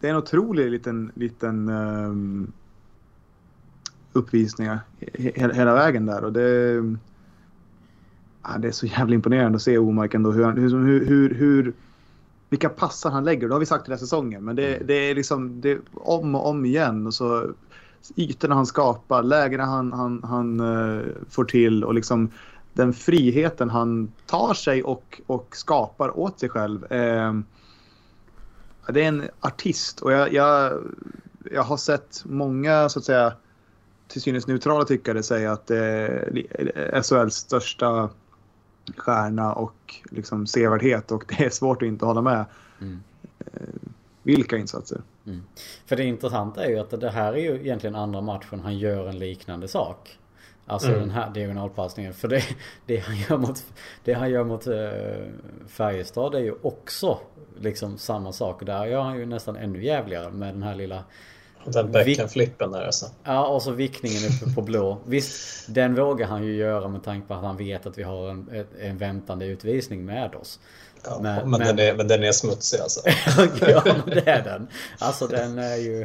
[0.00, 2.52] Det är en otrolig liten, liten um,
[4.12, 4.80] uppvisningar
[5.14, 6.24] hela, hela vägen där.
[6.24, 6.74] Och det,
[8.42, 10.32] ja, det är så jävla imponerande att se Omark ändå.
[10.32, 11.72] Hur, hur, hur, hur,
[12.48, 13.48] vilka passar han lägger.
[13.48, 14.44] Det har vi sagt hela säsongen.
[14.44, 17.06] Men det, det är liksom det, om och om igen.
[17.06, 17.54] Och så
[18.16, 22.30] ytorna han skapar, lägena han, han, han uh, får till och liksom
[22.72, 26.92] den friheten han tar sig och, och skapar åt sig själv.
[26.92, 27.40] Uh,
[28.88, 30.72] det är en artist och jag, jag,
[31.52, 33.32] jag har sett många så att säga
[34.08, 38.10] till synes neutrala tyckare säga att det är SHLs största
[38.96, 42.44] stjärna och liksom sevärdhet och det är svårt att inte hålla med.
[42.80, 43.02] Mm.
[44.24, 45.02] Vilka insatser.
[45.26, 45.42] Mm.
[45.86, 49.08] För det intressanta är ju att det här är ju egentligen andra matchen han gör
[49.08, 50.18] en liknande sak.
[50.66, 51.00] Alltså mm.
[51.00, 52.14] den här diagonalpassningen.
[52.14, 52.42] För det,
[52.86, 53.64] det, han gör mot,
[54.04, 54.74] det han gör mot uh,
[55.68, 57.18] Färjestad är ju också
[57.60, 58.66] liksom samma sak.
[58.66, 61.04] Där gör han ju nästan ännu jävligare med den här lilla
[61.64, 63.06] den bäckenflippen där alltså.
[63.24, 64.98] Ja, och så vickningen uppe på blå.
[65.06, 68.30] Visst, den vågar han ju göra med tanke på att han vet att vi har
[68.30, 70.60] en, en väntande utvisning med oss.
[71.04, 73.00] Ja, men, men, Den är, men den är smutsig alltså.
[73.60, 74.68] ja, det är den.
[74.98, 76.02] Alltså den är ju...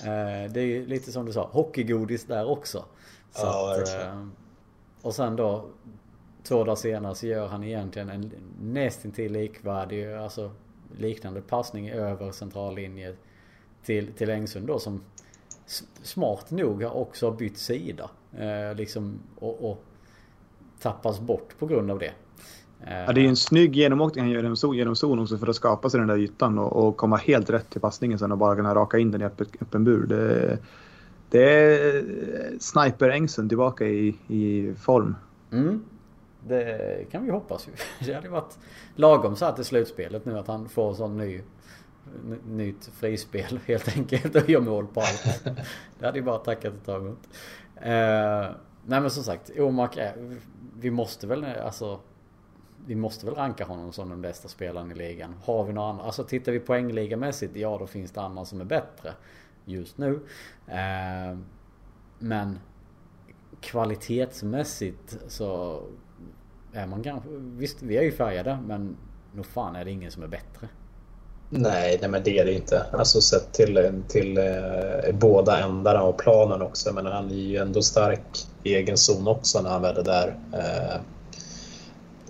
[0.00, 2.84] Eh, det är ju lite som du sa, hockeygodis där också.
[3.32, 4.26] Så ja, att, eh,
[5.02, 5.64] och sen då
[6.42, 10.50] två dagar senare så gör han egentligen en nästintill likvärdig, alltså
[10.98, 13.14] liknande passning över centrallinje
[13.84, 15.04] till, till Engsund då som
[16.02, 18.10] smart nog också har bytt sida.
[18.38, 19.84] Eh, liksom och, och
[20.80, 22.12] tappas bort på grund av det.
[22.86, 26.00] Ja, det är en snygg genomåkning han gör genom zon, också för att skapa sig
[26.00, 28.98] den där ytan och, och komma helt rätt till passningen sen och bara kunna raka
[28.98, 30.06] in den i öppen, öppen bur.
[30.06, 30.58] Det,
[31.30, 32.04] det är
[32.58, 35.16] Sniper Engsund tillbaka i, i form.
[35.52, 35.84] Mm.
[36.46, 37.72] Det kan vi hoppas ju.
[38.06, 38.58] Det hade varit
[38.94, 41.40] lagom så här till slutspelet nu att han får sån ny
[42.46, 45.44] nytt frispel helt enkelt och gör mål på allt.
[45.98, 47.28] Det hade ju bara tackat och tagit emot.
[47.76, 50.38] Eh, nej men som sagt, Omark är,
[50.80, 52.00] vi måste väl alltså
[52.86, 55.34] vi måste väl ranka honom som den bästa spelaren i ligan.
[55.44, 56.04] Har vi några andra?
[56.04, 59.12] Alltså tittar vi poängligamässigt, ja då finns det andra som är bättre
[59.64, 60.20] just nu.
[60.66, 61.38] Eh,
[62.18, 62.58] men
[63.60, 65.82] kvalitetsmässigt så
[66.72, 68.96] är man kanske, visst vi är ju färgade men
[69.32, 70.68] nog fan är det ingen som är bättre.
[71.50, 72.86] Nej, nej men det är det inte.
[72.92, 76.92] Alltså sett till, till eh, båda ändarna av planen också.
[76.92, 80.36] Men han är ju ändå stark i egen zon också när han väl är där.
[80.52, 81.00] Eh,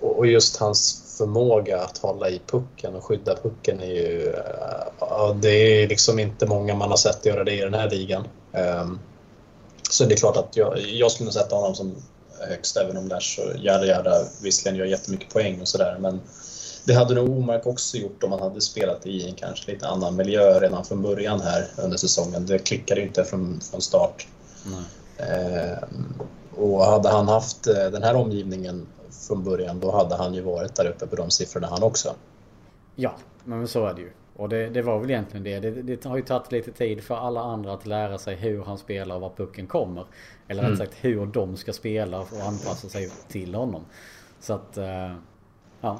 [0.01, 4.33] och just hans förmåga att hålla i pucken och skydda pucken är ju...
[5.01, 8.27] Eh, det är liksom inte många man har sett göra det i den här ligan.
[8.53, 8.87] Eh,
[9.89, 11.95] så det är klart att jag, jag skulle sätta honom som
[12.39, 15.97] högst även om Lash och Jada Jada visserligen gör jättemycket poäng och sådär.
[15.99, 16.21] Men
[16.85, 20.15] det hade nog Omark också gjort om man hade spelat i en kanske lite annan
[20.15, 22.45] miljö redan från början här under säsongen.
[22.45, 24.27] Det klickade inte från, från start.
[25.17, 25.77] Eh,
[26.55, 28.87] och hade han haft eh, den här omgivningen
[29.27, 32.15] från början då hade han ju varit där uppe på de siffrorna han också.
[32.95, 34.11] Ja, men så är det ju.
[34.35, 35.59] Och det, det var väl egentligen det.
[35.59, 35.81] det.
[35.81, 36.05] det.
[36.05, 39.21] har ju tagit lite tid för alla andra att lära sig hur han spelar och
[39.21, 40.05] var pucken kommer.
[40.47, 40.77] Eller rätt mm.
[40.77, 43.85] sagt hur de ska spela och anpassa sig till honom.
[44.39, 45.15] Så att, eh,
[45.81, 45.99] ja.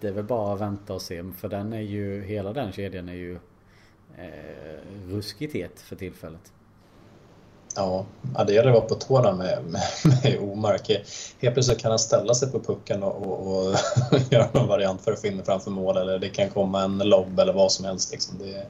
[0.00, 1.24] Det är väl bara att vänta och se.
[1.36, 3.38] För den är ju, hela den kedjan är ju
[4.16, 6.52] eh, ruskigt het för tillfället.
[7.76, 8.06] Ja,
[8.46, 9.82] det gäller att vara på tårna med, med,
[10.22, 10.88] med Omark.
[11.40, 13.76] Helt plötsligt kan han ställa sig på pucken och, och, och
[14.30, 17.38] göra någon variant för att få in framför mål eller det kan komma en lobb
[17.38, 18.12] eller vad som helst.
[18.12, 18.38] Liksom.
[18.38, 18.66] Det,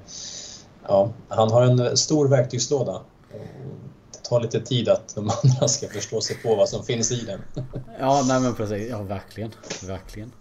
[0.89, 3.01] ja, han har en stor verktygslåda.
[4.13, 7.25] Det tar lite tid att de andra ska förstå sig på vad som finns i
[7.25, 7.41] den.
[7.99, 8.91] Ja, nej men precis.
[8.91, 9.51] Ja, verkligen.
[9.87, 10.33] Verkligen.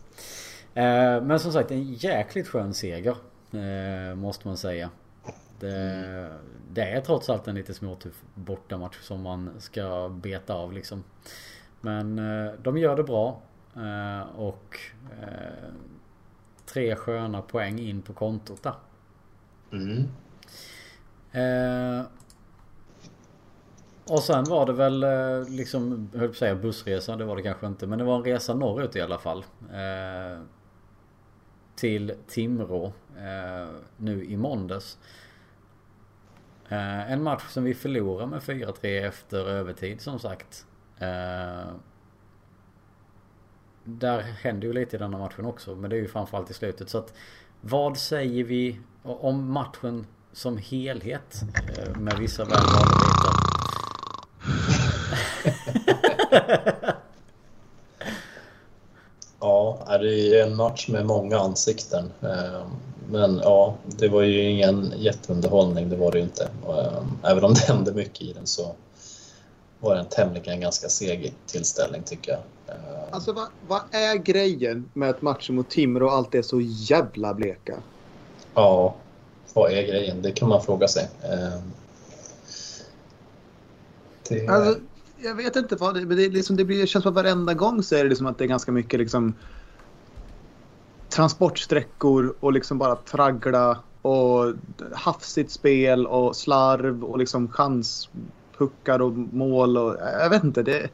[0.73, 3.15] Eh, men som sagt, en jäkligt skön seger.
[3.53, 4.89] Eh, måste man säga.
[5.61, 6.29] Det,
[6.71, 11.03] det, är trots allt en lite småtuff bortamatch som man ska beta av liksom.
[11.81, 13.41] Men eh, de gör det bra.
[13.75, 14.77] Eh, och
[15.21, 15.73] eh,
[16.65, 18.75] tre sköna poäng in på kontot där.
[19.71, 20.07] Mm.
[21.31, 22.05] Eh,
[24.05, 27.43] och sen var det väl eh, liksom, höll på att säga bussresa, det var det
[27.43, 27.87] kanske inte.
[27.87, 29.45] Men det var en resa norrut i alla fall.
[29.71, 30.41] Eh,
[31.75, 32.85] till Timrå
[33.17, 34.97] eh, nu i måndags.
[36.71, 40.65] Eh, en match som vi förlorar med 4-3 efter övertid som sagt.
[40.99, 41.71] Eh,
[43.83, 45.75] där händer ju lite i denna matchen också.
[45.75, 46.89] Men det är ju framförallt i slutet.
[46.89, 47.13] Så att
[47.61, 51.41] vad säger vi om matchen som helhet?
[51.77, 52.51] Eh, med vissa väl
[52.99, 53.33] bitar.
[59.39, 62.11] ja, det är en match med många ansikten.
[62.21, 62.67] Eh,
[63.11, 66.49] men ja, det var ju ingen jätteunderhållning, det var det ju inte.
[66.67, 68.75] Eh, även om det hände mycket i den så
[69.79, 72.41] var det en tämligen ganska seg tillställning tycker jag.
[72.67, 77.33] Eh, alltså vad, vad är grejen med att matchen mot Timrå alltid är så jävla
[77.33, 77.77] bleka?
[78.53, 78.95] Ja,
[79.53, 80.21] vad är grejen?
[80.21, 81.09] Det kan man fråga sig.
[81.23, 81.61] Eh,
[84.29, 84.47] det...
[84.47, 84.79] Alltså,
[85.23, 87.53] jag vet inte vad det, men det, liksom, det, blir, det känns som att varenda
[87.53, 89.33] gång så är det liksom att det är ganska mycket liksom
[91.11, 94.53] transportsträckor och liksom bara traggla och
[94.93, 100.63] hafsigt spel och slarv och liksom chanspuckar och mål och jag vet inte.
[100.63, 100.89] Det,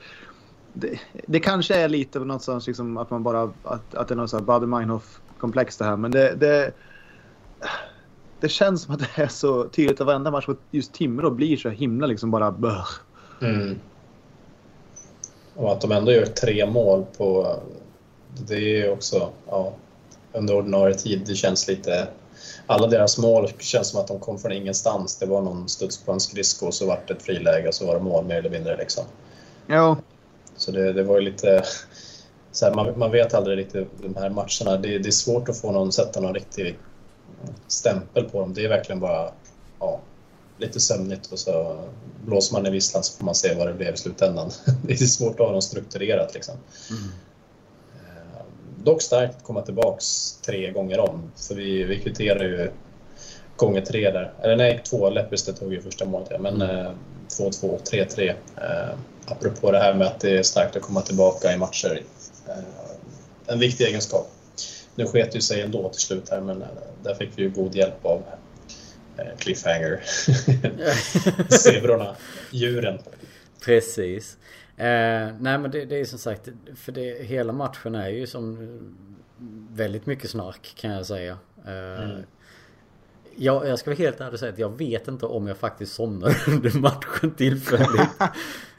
[0.73, 4.29] det, det kanske är lite någonstans liksom att man bara att, att det är något
[4.29, 6.73] sånt Bader-Meinhof-komplex det här men det, det
[8.39, 11.57] det känns som att det är så tydligt att varenda match mot just Timrå blir
[11.57, 12.87] så himla liksom bara bör.
[13.41, 13.79] Mm.
[15.55, 17.55] Och att de ändå gör tre mål på...
[18.47, 19.29] Det är också...
[19.47, 19.73] Ja,
[20.37, 21.21] under ordinarie tid.
[21.25, 22.07] Det känns lite...
[22.67, 25.17] Alla deras mål känns som att de kom från ingenstans.
[25.17, 27.85] Det var någon studs på en skridsko och så vart det ett friläge och så
[27.85, 28.77] var det mål mer eller mindre.
[28.77, 29.03] Liksom.
[29.67, 29.97] Ja.
[30.57, 31.63] Så det, det var ju lite...
[32.51, 34.81] Så här, man, man, vet aldrig riktigt de här matcherna.
[34.81, 36.77] Det, det, är svårt att få någon, sätta någon riktig
[37.67, 38.53] stämpel på dem.
[38.53, 39.31] Det är verkligen bara
[39.79, 39.99] ja,
[40.57, 41.83] lite sömnigt och så
[42.25, 44.51] blåser man i visslan så får man se vad det blev i slutändan.
[44.83, 46.55] Det är svårt att ha något strukturerat liksom.
[46.89, 47.11] Mm.
[48.87, 52.71] Dock starkt komma tillbaks tre gånger om, för vi, vi kvitterar ju
[53.55, 54.33] gånger tre där.
[54.41, 55.09] Eller nej, två.
[55.09, 56.37] Lepistö tog ju första målet, ja.
[56.39, 58.07] men 2-2, mm.
[58.07, 58.29] 3-3.
[58.29, 62.01] Eh, apropå det här med att det är starkt att komma tillbaka i matcher.
[62.47, 62.53] Eh,
[63.47, 64.31] en viktig egenskap.
[64.95, 66.67] Nu sket ju sig ändå till slut här, men eh,
[67.03, 68.23] där fick vi ju god hjälp av
[69.17, 70.01] eh, Cliffhanger.
[71.49, 72.15] Zebrorna,
[72.51, 72.99] djuren.
[73.65, 74.37] Precis.
[74.77, 78.79] Eh, nej men det, det, är som sagt, för det, hela matchen är ju som
[79.71, 81.37] väldigt mycket snark kan jag säga.
[81.65, 82.21] Eh, mm.
[83.35, 85.93] jag, jag ska vara helt ärlig och säga att jag vet inte om jag faktiskt
[85.93, 88.19] somnade under matchen tillfälligt.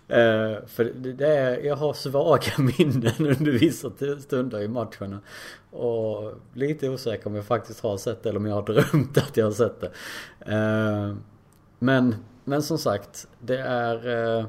[0.08, 5.20] eh, för det, det, är, jag har svaga minnen under vissa stunder i matcherna.
[5.70, 9.36] Och lite osäker om jag faktiskt har sett det eller om jag har drömt att
[9.36, 9.90] jag har sett det.
[10.54, 11.14] Eh,
[11.78, 14.48] men, men som sagt, det är...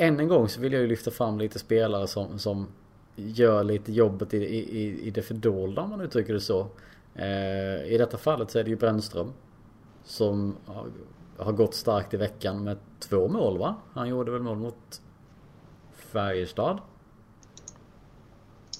[0.00, 2.66] Än en gång så vill jag ju lyfta fram lite spelare som, som
[3.16, 6.66] gör lite jobbet i, i, i det fördolda om man uttrycker det så.
[7.14, 9.32] Eh, I detta fallet så är det ju Brännström.
[10.04, 10.86] Som har,
[11.36, 13.76] har gått starkt i veckan med två mål va?
[13.92, 15.02] Han gjorde väl mål mot
[15.92, 16.78] Färjestad?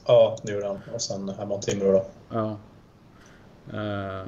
[0.06, 0.80] Ja, det gjorde han.
[0.94, 2.06] Och sen hemma mot Timrå då.
[2.28, 2.56] Ja.
[3.72, 4.26] Eh,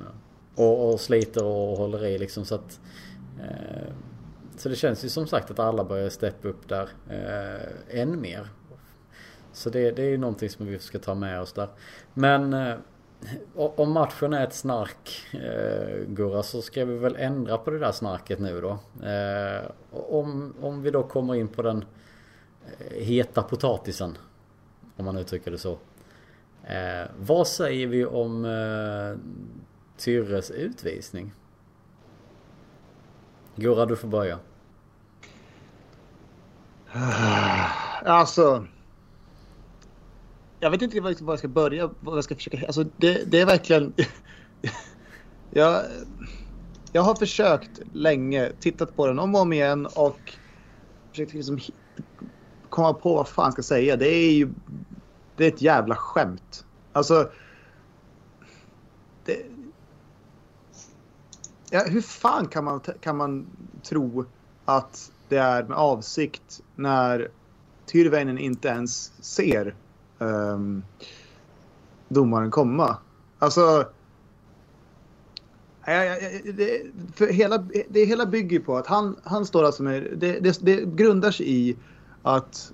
[0.55, 2.81] och, och sliter och håller i liksom så att...
[3.41, 3.93] Eh,
[4.61, 8.49] så det känns ju som sagt att alla börjar steppa upp där eh, än mer.
[9.53, 11.69] Så det, det är ju någonting som vi ska ta med oss där.
[12.15, 12.77] Men eh,
[13.55, 17.93] om matchen är ett snark eh, Gurra så ska vi väl ändra på det där
[17.93, 18.79] snarket nu då.
[19.07, 21.85] Eh, om, om vi då kommer in på den
[22.79, 24.19] eh, heta potatisen.
[24.97, 25.79] Om man uttrycker det så.
[26.65, 29.19] Eh, vad säger vi om eh,
[29.97, 31.33] Tyrres utvisning?
[33.57, 34.39] Gurra du får börja.
[36.93, 37.71] Ah,
[38.05, 38.67] alltså.
[40.61, 41.91] jag vet inte var jag ska börja.
[42.01, 42.67] Vad jag ska försöka...
[42.67, 43.93] Alltså det, det är verkligen...
[45.51, 45.85] jag,
[46.93, 50.37] jag har försökt länge, tittat på den om och om igen och
[51.11, 51.59] försökt liksom
[52.69, 53.97] komma på vad fan ska säga.
[53.97, 54.49] Det är ju...
[55.37, 56.67] Det är ett jävla skämt.
[56.93, 57.31] Alltså...
[59.25, 59.47] Det,
[61.71, 63.47] ja, hur fan kan man, kan man
[63.83, 64.25] tro
[64.65, 67.29] att det är med avsikt när
[67.87, 69.75] Tyrväinen inte ens ser
[70.19, 70.85] um,
[72.09, 72.97] domaren komma?
[73.39, 73.85] Alltså...
[75.87, 76.15] Ja, ja,
[76.55, 76.83] det,
[77.15, 80.09] för hela, det hela bygger på att han, han står alltså med...
[80.17, 81.77] Det, det, det grundar sig i
[82.23, 82.73] att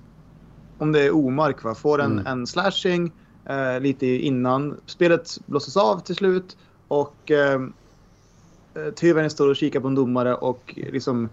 [0.77, 2.27] om det är Omark va, får en, mm.
[2.27, 3.11] en slashing
[3.45, 7.61] eh, lite innan spelet blåses av till slut och eh,
[8.95, 11.29] Tyvänen står och kikar på en domare och liksom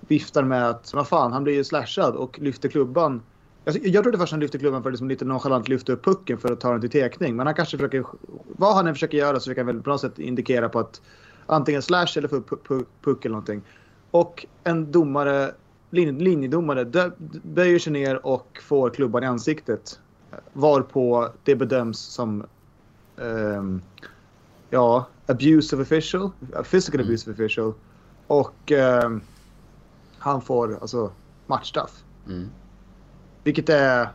[0.00, 3.22] viftar med att vad fan, han blir ju slashad och lyfter klubban.
[3.64, 6.38] Jag, jag trodde först han lyfte klubban för att liksom lite nonchalant lyfta upp pucken
[6.38, 7.36] för att ta den till tekning.
[7.36, 8.04] Men han kanske försöker,
[8.46, 11.00] vad han än försöker göra så försöker han väl på något sätt indikera på att
[11.46, 12.68] antingen slash eller få upp
[13.02, 13.62] puck eller någonting.
[14.10, 15.54] Och en domare,
[15.90, 17.10] lin, linjedomare,
[17.42, 20.00] böjer sig ner och får klubban i ansiktet.
[20.52, 22.44] Varpå det bedöms som
[23.16, 23.82] um,
[24.70, 26.30] ja, abuse of official,
[26.70, 27.06] physical mm.
[27.06, 27.74] abuse of official.
[28.26, 28.72] Och
[29.04, 29.20] um,
[30.22, 31.12] han får alltså
[31.46, 32.04] matchstraff.
[32.26, 32.50] Mm.
[33.44, 34.08] Vilket är...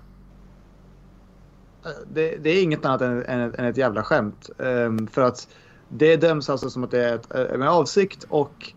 [2.13, 4.50] Det, det, är inget annat än, än, än ett jävla skämt.
[4.58, 5.48] Um, för att
[5.89, 8.74] det döms alltså som att det är ett, eh, med avsikt och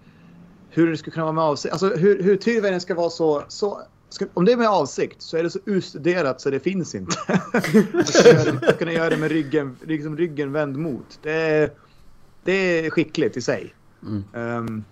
[0.71, 1.73] hur det skulle kunna vara med avsikt.
[1.73, 3.45] Alltså hur, hur Tyrväinen ska vara så...
[3.49, 6.95] så ska, om det är med avsikt så är det så utstuderat så det finns
[6.95, 7.16] inte.
[8.69, 11.19] att kunna göra det med ryggen, liksom ryggen vänd mot.
[11.23, 11.71] Det är,
[12.45, 13.75] det är skickligt i sig.
[14.03, 14.25] Mm.
[14.33, 14.85] Um,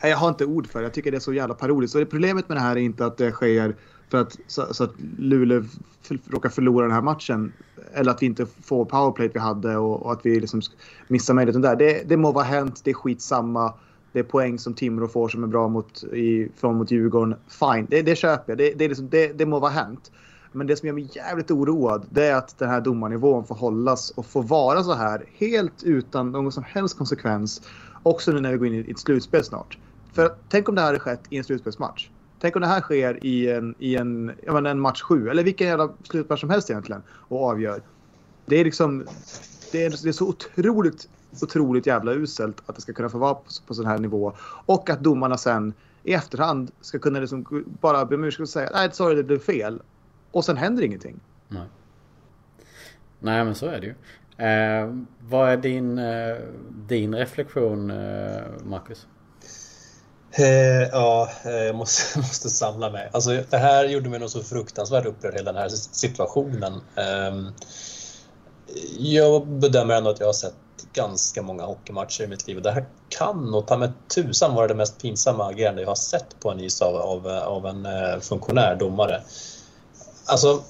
[0.00, 0.84] jag har inte ord för det.
[0.84, 1.94] Jag tycker det är så jävla parodiskt.
[1.94, 3.76] Och det problemet med det här är inte att det sker
[4.10, 5.64] för att, så, så att Luleå
[6.30, 7.52] råkar förlora den här matchen.
[7.92, 10.62] Eller att vi inte får powerplay vi hade och, och att vi liksom
[11.08, 11.76] missar möjligheten där.
[11.76, 13.74] Det, det må vara hänt, det är skitsamma.
[14.12, 17.34] Det är poäng som Timrå får som är bra mot, i, från mot Djurgården.
[17.48, 18.58] Fine, det, det köper jag.
[18.58, 20.10] Det, det, är liksom, det, det må vara hänt.
[20.52, 24.10] Men det som gör mig jävligt oroad det är att den här domarnivån får hållas
[24.10, 27.62] och får vara så här helt utan någon som helst konsekvens.
[28.02, 29.78] Också nu när vi går in i ett slutspel snart.
[30.18, 32.08] För tänk om det här hade skett i en slutspelsmatch.
[32.40, 35.44] Tänk om det här sker i en, i en, jag menar, en match 7 eller
[35.44, 37.82] vilken jävla slutmatch som helst egentligen och avgör.
[38.46, 39.06] Det är liksom,
[39.72, 41.08] det är, det är så otroligt,
[41.42, 44.32] otroligt jävla uselt att det ska kunna få vara på, på sån här nivå.
[44.66, 48.70] Och att domarna sen i efterhand ska kunna liksom bara be om ursäkt och säga
[48.74, 49.82] nej sorry det blev fel.
[50.30, 51.20] Och sen händer ingenting.
[51.48, 51.66] Nej.
[53.20, 53.94] Nej men så är det ju.
[54.46, 56.36] Eh, vad är din, eh,
[56.88, 59.06] din reflektion eh, Marcus?
[60.32, 63.10] Eh, ja, eh, jag måste, måste samla mig.
[63.12, 66.72] Alltså, det här gjorde mig nog så fruktansvärt upprörd, hela den här situationen.
[66.96, 67.50] Eh,
[68.98, 70.54] jag bedömer ändå att jag har sett
[70.92, 74.68] ganska många hockeymatcher i mitt liv och det här kan nog ta med tusan vara
[74.68, 78.20] det mest pinsamma agerande jag har sett på en is av, av, av en eh,
[78.20, 79.22] funktionär domare.
[80.24, 80.62] Alltså,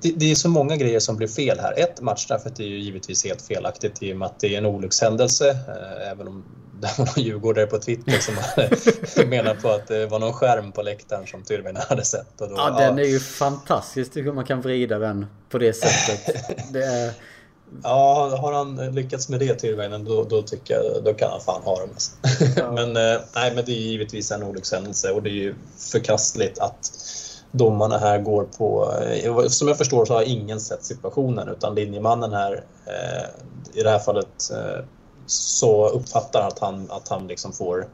[0.00, 1.78] det, det, är så många grejer som blir fel här.
[1.78, 5.50] Ett, matchstraffet är ju givetvis helt felaktigt i och med att det är en olyckshändelse.
[5.50, 6.44] Eh, även om
[6.82, 8.34] det var någon djurgårdare på Twitter som
[9.28, 12.40] menar på att det var någon skärm på läktaren som Tyrväinen hade sett.
[12.40, 16.44] Och då, ja, den är ju fantastisk hur man kan vrida den på det sättet.
[16.72, 17.12] Det är...
[17.82, 21.62] Ja, har han lyckats med det Tyrväinen då, då tycker jag då kan han fan
[21.62, 21.88] ha dem.
[21.92, 22.12] Alltså.
[22.56, 22.72] Ja.
[22.72, 25.54] men, eh, nej, men det är givetvis en olyckshändelse och det är ju
[25.92, 26.90] förkastligt att
[27.50, 28.94] domarna här går på...
[29.02, 33.24] Eh, som jag förstår så har ingen sett situationen utan linjemannen här eh,
[33.74, 34.50] i det här fallet
[35.26, 37.88] så uppfattar att han, att han liksom får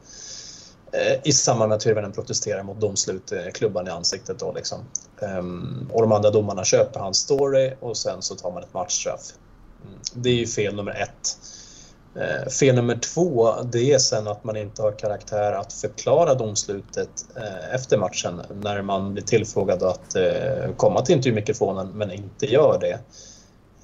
[0.91, 4.39] eh, i samband med att Tyrväinen protesterar mot domslut klubban i ansiktet.
[4.39, 4.79] Då liksom.
[5.21, 9.21] Ehm, och de andra domarna köper hans story och sen så tar man ett matchstraff.
[9.85, 9.99] Mm.
[10.13, 11.37] Det är ju fel nummer ett.
[12.15, 17.09] Eh, fel nummer två, det är sen att man inte har karaktär att förklara domslutet
[17.35, 20.15] eh, efter matchen när man blir tillfrågad att
[20.77, 22.99] komma till intervjumikrofonen men inte gör det.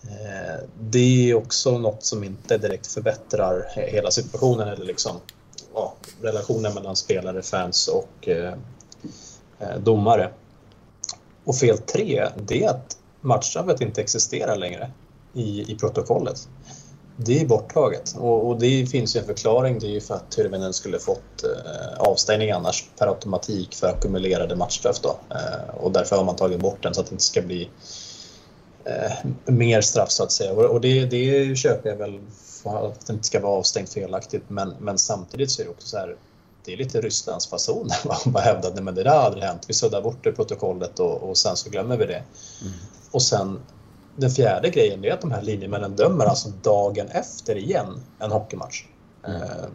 [0.09, 5.15] Eh, det är också något som inte direkt förbättrar hela situationen eller liksom,
[5.73, 8.53] ja, relationen mellan spelare, fans och eh,
[9.59, 10.31] eh, domare.
[11.43, 14.91] Och fel tre, det är att matchstraffet inte existerar längre
[15.33, 16.47] i, i protokollet.
[17.17, 19.79] Det är borttaget och, och, det finns ju en förklaring.
[19.79, 24.55] Det är ju för att Tyrväinen skulle fått eh, avstängning annars per automatik för ackumulerade
[24.55, 25.17] matchstraff då.
[25.29, 27.69] Eh, och därför har man tagit bort den så att det inte ska bli
[28.85, 29.11] eh,
[29.45, 30.53] mer straff så att säga.
[30.53, 32.19] Och det, det köper jag väl
[32.63, 34.43] för att det inte ska vara avstängt felaktigt.
[34.47, 36.15] Men, men samtidigt så är det också så här.
[36.65, 37.89] det är lite Rysslandsfason
[38.25, 39.65] man hävdade men det där har aldrig hänt.
[39.67, 42.23] Vi suddar bort det protokollet och, och sen så glömmer vi det.
[42.61, 42.73] Mm.
[43.11, 43.59] Och sen
[44.15, 48.83] den fjärde grejen är att de här linjemännen dömer alltså dagen efter igen en hockeymatch.
[49.27, 49.41] Mm.
[49.41, 49.65] Eh,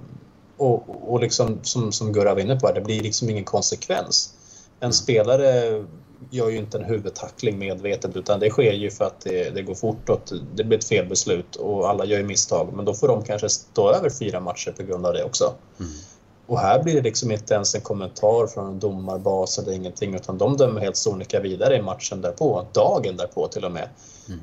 [0.56, 4.34] och, och liksom som, som Gurra var inne på, det blir liksom ingen konsekvens.
[4.80, 4.92] En mm.
[4.92, 5.84] spelare
[6.30, 9.74] gör ju inte en huvudtackling medvetet utan det sker ju för att det, det går
[9.74, 10.20] fort och
[10.54, 12.72] det blir ett felbeslut och alla gör ju misstag.
[12.72, 15.54] Men då får de kanske stå över fyra matcher på grund av det också.
[15.80, 15.92] Mm.
[16.46, 20.38] Och här blir det liksom inte ens en kommentar från en domarbas eller ingenting utan
[20.38, 23.88] de dömer helt sonika vidare i matchen därpå, dagen därpå till och med.
[24.28, 24.40] Mm.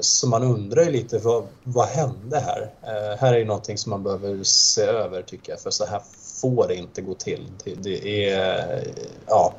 [0.00, 2.62] Så man undrar ju lite vad, vad hände här?
[2.62, 6.02] Uh, här är ju någonting som man behöver se över tycker jag för så här
[6.40, 7.46] får det inte gå till.
[7.64, 8.84] Det, det är,
[9.26, 9.54] ja,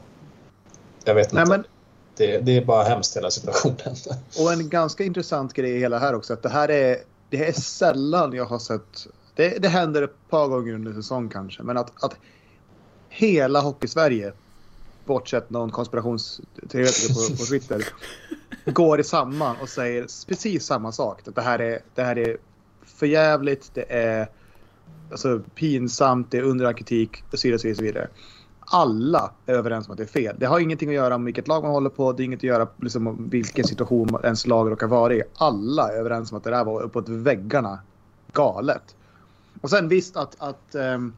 [1.06, 1.36] jag vet inte.
[1.36, 1.64] Nej, men...
[2.18, 3.96] det, det, är bara hemskt hela situationen.
[4.40, 6.98] Och en ganska intressant grej i hela här också att det här är,
[7.30, 11.64] det är sällan jag har sett det, det händer ett par gånger under säsong kanske,
[11.64, 12.16] men att, att
[13.10, 14.34] hela Hockeysverige,
[15.06, 17.88] bortsett någon konspirationsteoretiker på, på Twitter,
[18.66, 21.28] går samman och säger precis samma sak.
[21.28, 22.38] Att det här är, det här är
[22.86, 24.30] förjävligt, det är
[25.12, 27.72] alltså, pinsamt, det är under kritik och så vidare.
[27.72, 28.08] Och så vidare.
[28.66, 30.36] Alla är överens om att det är fel.
[30.40, 32.12] Det har ingenting att göra med vilket lag man håller på.
[32.12, 35.24] Det har inget att göra liksom, vilken situation ens lag råkar vara i.
[35.36, 37.80] Alla är överens om att det där var uppåt väggarna
[38.34, 38.96] galet.
[39.62, 41.14] Och sen visst att, att um,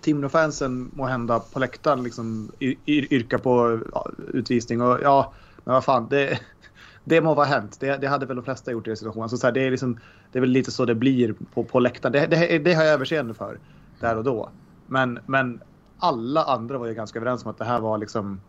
[0.00, 5.32] Timrå-fansen må hända på läktaren liksom yr, på ja, utvisning och ja,
[5.64, 6.40] men vad fan, det,
[7.04, 7.76] det må vara hänt.
[7.80, 9.28] Det, det hade väl de flesta gjort i den situationen.
[9.28, 9.98] Så, så här, det, är liksom,
[10.32, 12.12] det är väl lite så det blir på, på läktaren.
[12.12, 13.58] Det, det, det har jag överseende för
[14.00, 14.50] där och då.
[14.86, 15.60] Men, men
[16.04, 18.40] alla andra var ju ganska överens om att det här var liksom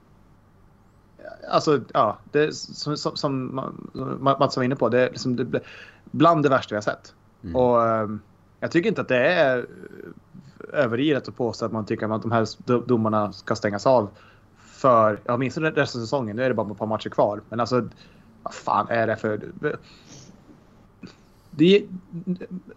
[1.49, 3.61] Alltså, ja, det, som, som, som
[4.19, 5.61] Mats var inne på, det är liksom, det,
[6.11, 7.13] bland det värsta jag sett.
[7.43, 7.55] Mm.
[7.55, 8.21] Och um,
[8.59, 12.31] jag tycker inte att det är eh, överilet att påstå att man tycker att de
[12.31, 12.47] här
[12.87, 14.09] domarna ska stängas av
[14.57, 16.35] för, ja, minst resten av säsongen.
[16.35, 17.41] Nu är det bara ett par matcher kvar.
[17.49, 17.89] Men alltså,
[18.43, 19.41] vad fan är det för...
[21.51, 21.83] Det,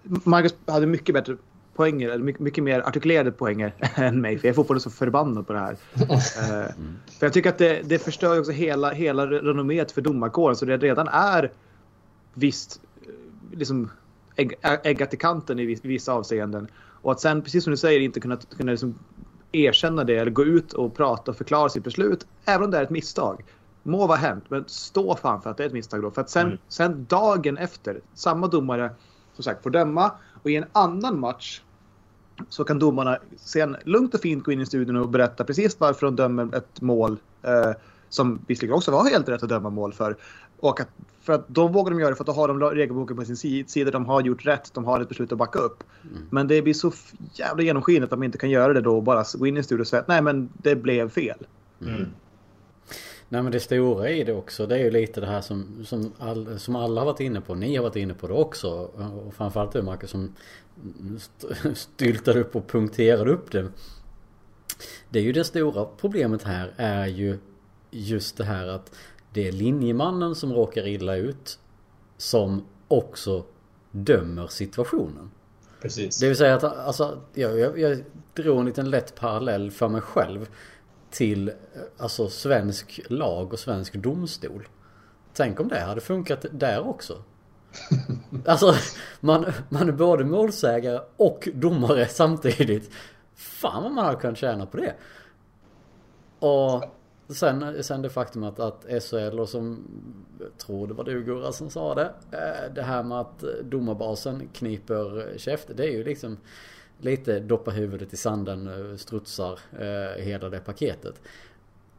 [0.03, 1.37] Marcus hade mycket bättre
[1.79, 4.39] poänger, eller mycket, mycket mer artikulerade poänger än mig.
[4.39, 5.77] För jag är fortfarande så förbannad på det här.
[5.95, 6.99] mm.
[7.19, 10.57] För jag tycker att det, det förstör också hela, hela renomméet för domarkåren.
[10.57, 11.53] Så det redan är
[12.35, 13.91] visst eh, liksom
[14.63, 16.69] äggat i kanten i vissa avseenden.
[17.03, 18.99] Och att sen, precis som du säger, inte kunna, kunna liksom
[19.53, 22.83] erkänna det eller gå ut och prata och förklara sitt beslut, även om det är
[22.83, 23.45] ett misstag.
[23.83, 26.11] Må vara hänt, men stå fan för att det är ett misstag då.
[26.11, 26.59] För att sen, mm.
[26.69, 28.91] sen dagen efter, samma domare
[29.35, 30.13] som sagt får döma
[30.43, 31.61] och i en annan match
[32.49, 36.07] så kan domarna sen lugnt och fint gå in i studion och berätta precis varför
[36.07, 37.73] de dömer ett mål eh,
[38.09, 40.17] som visserligen också var helt rätt att döma mål för.
[40.61, 40.89] Och att,
[41.21, 43.67] för att då vågar de göra det för att då har de regelboken på sin
[43.67, 43.91] sida.
[43.91, 45.85] De har gjort rätt, de har ett beslut att backa upp.
[46.03, 46.23] Mm.
[46.31, 46.93] Men det blir så
[47.33, 49.81] jävla genomskinligt att de inte kan göra det då och bara gå in i studion
[49.81, 51.47] och säga att nej men det blev fel.
[51.81, 52.07] Mm.
[53.29, 56.13] Nej men det stora i det också det är ju lite det här som, som,
[56.19, 57.55] all, som alla har varit inne på.
[57.55, 58.71] Ni har varit inne på det också.
[59.27, 60.35] Och framförallt du Marcus som
[61.75, 63.69] styltade upp och punkterade upp det.
[65.11, 67.39] Det är ju det stora problemet här är ju
[67.91, 68.95] just det här att
[69.33, 71.59] det är linjemannen som råkar illa ut
[72.17, 73.45] som också
[73.91, 75.31] dömer situationen.
[75.83, 76.19] Precis.
[76.19, 78.05] Det vill säga att alltså, jag, jag, jag
[78.35, 80.49] drog en liten lätt parallell för mig själv
[81.11, 81.53] till
[81.97, 84.69] alltså svensk lag och svensk domstol.
[85.33, 87.23] Tänk om det hade funkat där också.
[88.47, 88.75] Alltså
[89.21, 92.91] man, man är både målsägare och domare samtidigt.
[93.35, 94.95] Fan vad man hade kunnat tjäna på det.
[96.39, 96.85] Och
[97.31, 99.85] Sen, sen det faktum att, att SHL och som
[100.59, 102.13] tror det var du Gurra som sa det.
[102.33, 105.69] Eh, det här med att domarbasen kniper käft.
[105.77, 106.37] Det är ju liksom
[107.01, 111.23] lite doppa huvudet i sanden, eh, strutsar eh, hela det paketet.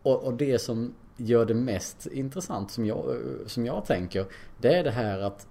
[0.02, 4.26] Och, och, det som gör det mest intressant som jag, eh, som jag tänker.
[4.58, 5.48] Det är det här att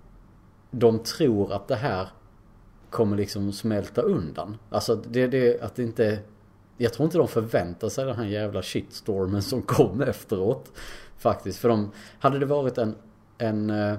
[0.71, 2.09] de tror att det här
[2.91, 4.59] kommer liksom smälta undan.
[4.71, 6.19] Alltså det, det att det inte
[6.79, 10.73] jag tror inte de förväntar sig den här jävla shitstormen som kom efteråt.
[11.17, 11.59] Faktiskt.
[11.59, 12.95] För de, hade det varit en,
[13.39, 13.99] en eh,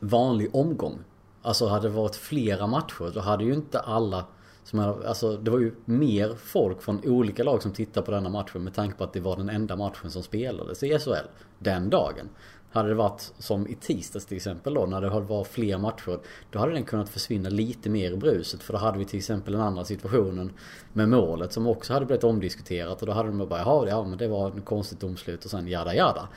[0.00, 0.98] vanlig omgång.
[1.42, 3.10] Alltså hade det varit flera matcher.
[3.14, 4.24] Då hade ju inte alla
[4.64, 8.28] som hade, alltså det var ju mer folk från olika lag som tittade på denna
[8.28, 11.28] matchen med tanke på att det var den enda matchen som spelades i SHL
[11.58, 12.28] den dagen.
[12.70, 16.18] Hade det varit som i tisdags till exempel då när det var fler matcher.
[16.50, 18.62] Då hade den kunnat försvinna lite mer i bruset.
[18.62, 20.52] För då hade vi till exempel den andra situationen
[20.92, 23.00] med målet som också hade blivit omdiskuterat.
[23.00, 25.68] Och då hade de bara jaha, ja men det var ett konstigt domslut och sen
[25.68, 26.28] jada jada.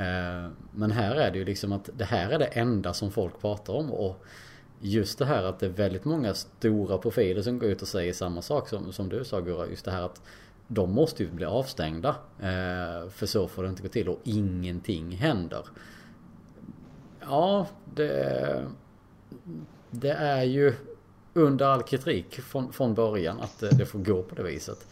[0.00, 3.40] Eh, men här är det ju liksom att det här är det enda som folk
[3.40, 3.92] pratar om.
[3.92, 4.24] Och
[4.80, 8.12] just det här att det är väldigt många stora profiler som går ut och säger
[8.12, 9.66] samma sak som, som du sa Gurra.
[9.66, 10.22] Just det här att
[10.68, 12.08] de måste ju bli avstängda.
[12.38, 15.64] Eh, för så får det inte gå till och ingenting händer.
[17.20, 18.66] Ja, det,
[19.90, 20.74] det är ju
[21.34, 24.86] under all kritik från, från början att det, det får gå på det viset.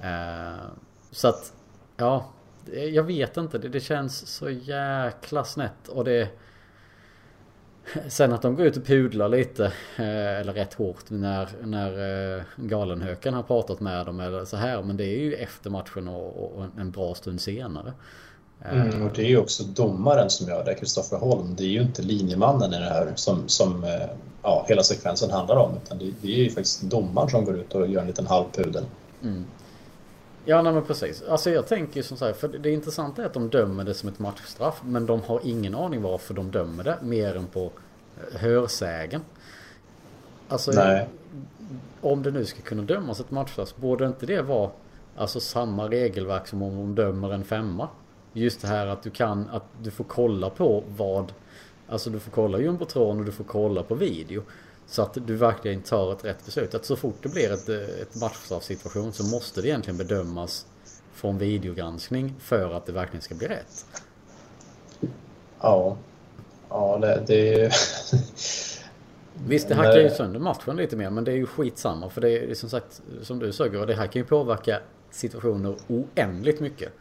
[0.00, 0.66] Eh,
[1.10, 1.52] så att,
[1.96, 2.30] ja,
[2.72, 3.58] jag vet inte.
[3.58, 6.28] Det, det känns så jäkla snett och det
[8.08, 9.64] Sen att de går ut och pudlar lite,
[9.96, 14.82] eh, eller rätt hårt när, när eh, Galenhöken har pratat med dem eller så här.
[14.82, 17.92] Men det är ju efter matchen och, och en bra stund senare.
[18.72, 21.54] Mm, och det är ju också domaren som gör det, Kristoffer Holm.
[21.56, 24.08] Det är ju inte linjemannen i det här som, som eh,
[24.42, 25.72] ja, hela sekvensen handlar om.
[25.84, 28.84] Utan det, det är ju faktiskt domaren som går ut och gör en liten halvpudel.
[29.22, 29.44] Mm.
[30.44, 31.22] Ja, nej men precis.
[31.22, 34.08] Alltså jag tänker ju som sagt, för det intressanta är att de dömer det som
[34.08, 34.80] ett matchstraff.
[34.84, 37.72] Men de har ingen aning varför de dömer det, mer än på
[38.16, 39.20] eh, hörsägen.
[40.48, 41.08] Alltså, nej.
[42.00, 44.70] om det nu ska kunna dömas ett matchstraff, borde inte det vara
[45.16, 47.88] alltså samma regelverk som om de dömer en femma?
[48.32, 51.32] Just det här att du kan, att du får kolla på vad,
[51.88, 54.42] alltså du får kolla jumbotron och du får kolla på video.
[54.86, 56.74] Så att du verkligen tar ett rätt beslut.
[56.74, 60.66] Att så fort det blir ett, ett matchstraffsituation så måste det egentligen bedömas
[61.14, 63.86] från videogranskning för att det verkligen ska bli rätt.
[65.60, 65.96] Ja,
[66.68, 67.24] ja det...
[67.26, 67.72] det...
[69.46, 72.30] Visst, det hackar ju sönder matchen lite mer men det är ju skitsamma för det
[72.30, 74.80] är som sagt som du sa det här kan ju påverka
[75.10, 76.92] situationer oändligt mycket.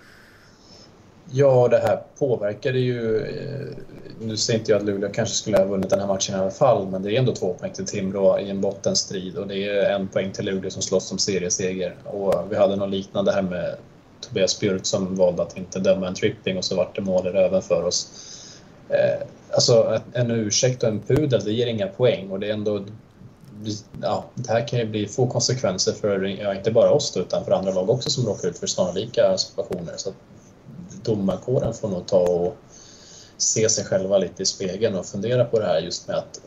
[1.32, 3.18] Ja, det här påverkade ju...
[3.18, 3.78] Eh,
[4.20, 6.52] nu säger inte jag att Luleå kanske skulle ha vunnit den här matchen i alla
[6.52, 9.96] fall, men det är ändå två poäng till Timrå i en bottenstrid och det är
[9.96, 11.96] en poäng till Luleå som slåss om serieseger.
[12.04, 13.76] Och vi hade något liknande här med
[14.22, 17.30] Tobias Björk som valde att inte döma en tripping och så vart det mål i
[17.30, 18.08] röven för oss.
[18.90, 22.86] Eh, alltså en ursäkt och en pudel, det ger inga poäng och det är ändå
[24.02, 27.46] ja, det här kan ju bli få konsekvenser för ja, inte bara oss då, utan
[27.46, 29.94] för andra lag också som råkar ut för snarlika situationer.
[29.98, 30.12] Så
[31.04, 32.58] domarkåren får nog ta och
[33.38, 36.42] se sig själva lite i spegeln och fundera på det här just med att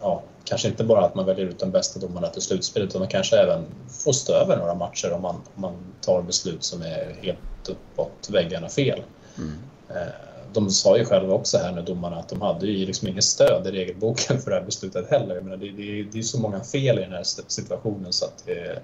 [0.00, 3.08] ja, kanske inte bara att man väljer ut de bästa domarna till slutspel utan man
[3.08, 7.16] kanske även får stå över några matcher om man, om man tar beslut som är
[7.22, 9.02] helt uppåt väggarna fel.
[9.38, 9.52] Mm.
[9.88, 10.12] Eh,
[10.52, 13.66] de sa ju själva också här nu domarna att de hade ju liksom inget stöd
[13.66, 15.34] i regelboken för det här beslutet heller.
[15.34, 18.42] Jag menar, det, det, det är så många fel i den här situationen så att
[18.46, 18.82] det,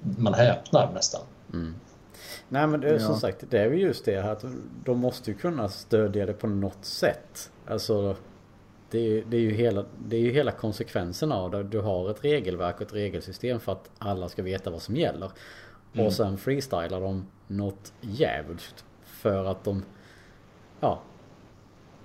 [0.00, 1.20] man häpnar nästan.
[1.52, 1.74] Mm.
[2.48, 2.98] Nej men det är ja.
[2.98, 4.44] som sagt, det är ju just det att
[4.84, 7.50] de måste ju kunna stödja det på något sätt.
[7.66, 8.16] Alltså
[8.90, 11.62] det är, det är, ju, hela, det är ju hela konsekvensen av det.
[11.62, 15.30] Du har ett regelverk och ett regelsystem för att alla ska veta vad som gäller.
[15.92, 16.06] Mm.
[16.06, 19.82] Och sen freestylar de något jävligt för att de
[20.80, 21.02] Ja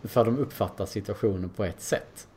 [0.04, 2.28] För att de uppfattar situationen på ett sätt.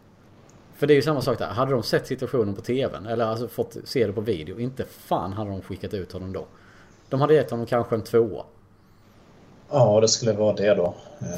[0.75, 1.47] För det är ju samma sak där.
[1.47, 4.61] Hade de sett situationen på tvn eller alltså fått se det på video.
[4.61, 6.47] Inte fan hade de skickat ut honom då.
[7.09, 8.45] De hade gett honom kanske en tvåa.
[9.71, 10.95] Ja, det skulle vara det då.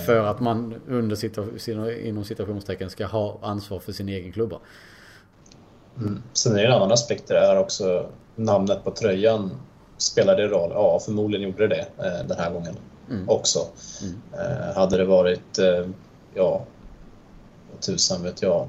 [0.07, 4.59] För att man under situa inom citationstecken ska ha ansvar för sin egen klubba.
[5.99, 6.23] Mm.
[6.33, 8.07] Sen är det en annan aspekt det är också
[8.37, 9.51] namnet på tröjan.
[9.97, 10.71] Spelar det roll?
[10.75, 12.77] Ja, förmodligen gjorde det eh, den här gången
[13.11, 13.29] mm.
[13.29, 13.59] också.
[14.03, 14.21] Mm.
[14.33, 15.87] Eh, hade det varit, eh,
[16.35, 16.65] ja,
[17.81, 18.69] tusan vet jag,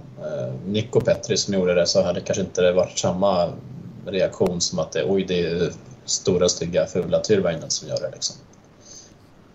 [0.66, 3.50] Nico Petri som gjorde det så hade det kanske inte det varit samma
[4.12, 5.72] reaktion som att det, oj, det är
[6.06, 8.12] stora, stygga, fula Tyrväinen som gör det.
[8.14, 8.36] Liksom.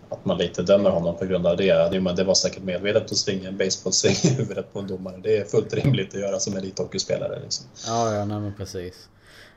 [0.09, 1.89] Att man lite dömer honom på grund av det.
[2.15, 5.19] Det var säkert medvetet att svinga en basebollsving i huvudet på en domare.
[5.23, 7.39] Det är fullt rimligt att göra som elithockeyspelare.
[7.43, 7.65] Liksom.
[7.87, 9.09] Ja, ja, nej, men precis.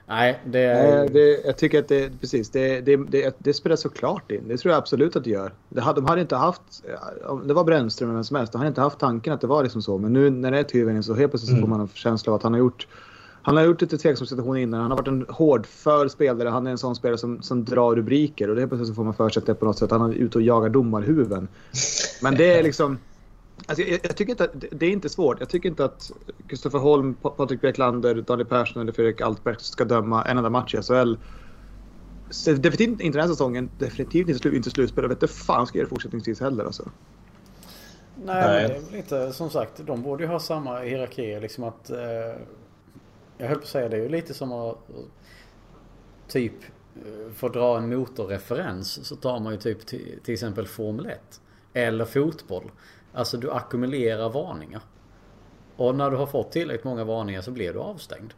[0.09, 1.09] Nej, det är...
[1.09, 4.49] Det, jag tycker att det, precis, det, det, det, det spelar såklart in.
[4.49, 5.53] Det tror jag absolut att det gör.
[5.69, 6.63] Det, de hade inte haft,
[7.45, 9.63] det var Brännström eller vem som helst, de hade inte haft tanken att det var
[9.63, 9.99] liksom så.
[9.99, 11.63] Men nu när det är Tyrväinen så helt plötsligt mm.
[11.63, 12.87] så får man en känsla av att han har gjort
[13.47, 14.81] han har gjort lite tveksam situation innan.
[14.81, 16.49] Han har varit en hårdför spelare.
[16.49, 18.51] Han är en sån spelare som, som drar rubriker.
[18.51, 20.15] Och det är så får man för sig att det på något sätt han är
[20.15, 21.49] ute och jagar domarhuvuden.
[22.23, 22.99] Men det är liksom...
[23.67, 25.41] Alltså jag, jag, tycker inte att, det är inte svårt.
[25.41, 26.11] Jag tycker inte att
[26.49, 30.83] Kristoffer Holm, Patrik Björklander, Daniel Persson eller Fredrik Altberg ska döma en enda match i
[30.83, 31.15] SHL.
[32.47, 33.71] Definitivt inte den här säsongen.
[33.79, 35.05] Definitivt inte, inte slutspel.
[35.05, 36.83] Jag vet inte fan ska göra det fortsättningsvis heller alltså.
[38.25, 38.63] Nej, Nej.
[38.63, 39.87] Men det är väl inte som sagt.
[39.87, 41.41] De borde ju ha samma hierarki.
[41.41, 41.97] Liksom att eh,
[43.39, 44.79] jag höll på att säga det är ju lite som att
[46.29, 46.65] typ
[46.97, 51.07] eh, för att dra en motorreferens så tar man ju typ till, till exempel Formel
[51.07, 51.41] 1.
[51.73, 52.71] Eller fotboll.
[53.13, 54.83] Alltså du ackumulerar varningar.
[55.77, 58.35] Och när du har fått tillräckligt många varningar så blir du avstängd.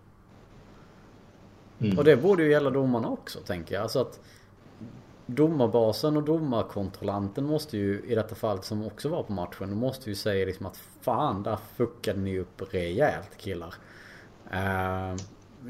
[1.81, 1.99] Mm.
[1.99, 3.83] Och det borde ju gälla domarna också tänker jag.
[3.83, 4.21] Alltså att
[5.27, 9.77] domarbasen och domarkontrollanten måste ju i detta fall som också var på matchen.
[9.77, 13.75] måste ju säga liksom att fan där fuckade ni upp rejält killar.
[14.53, 15.17] Uh,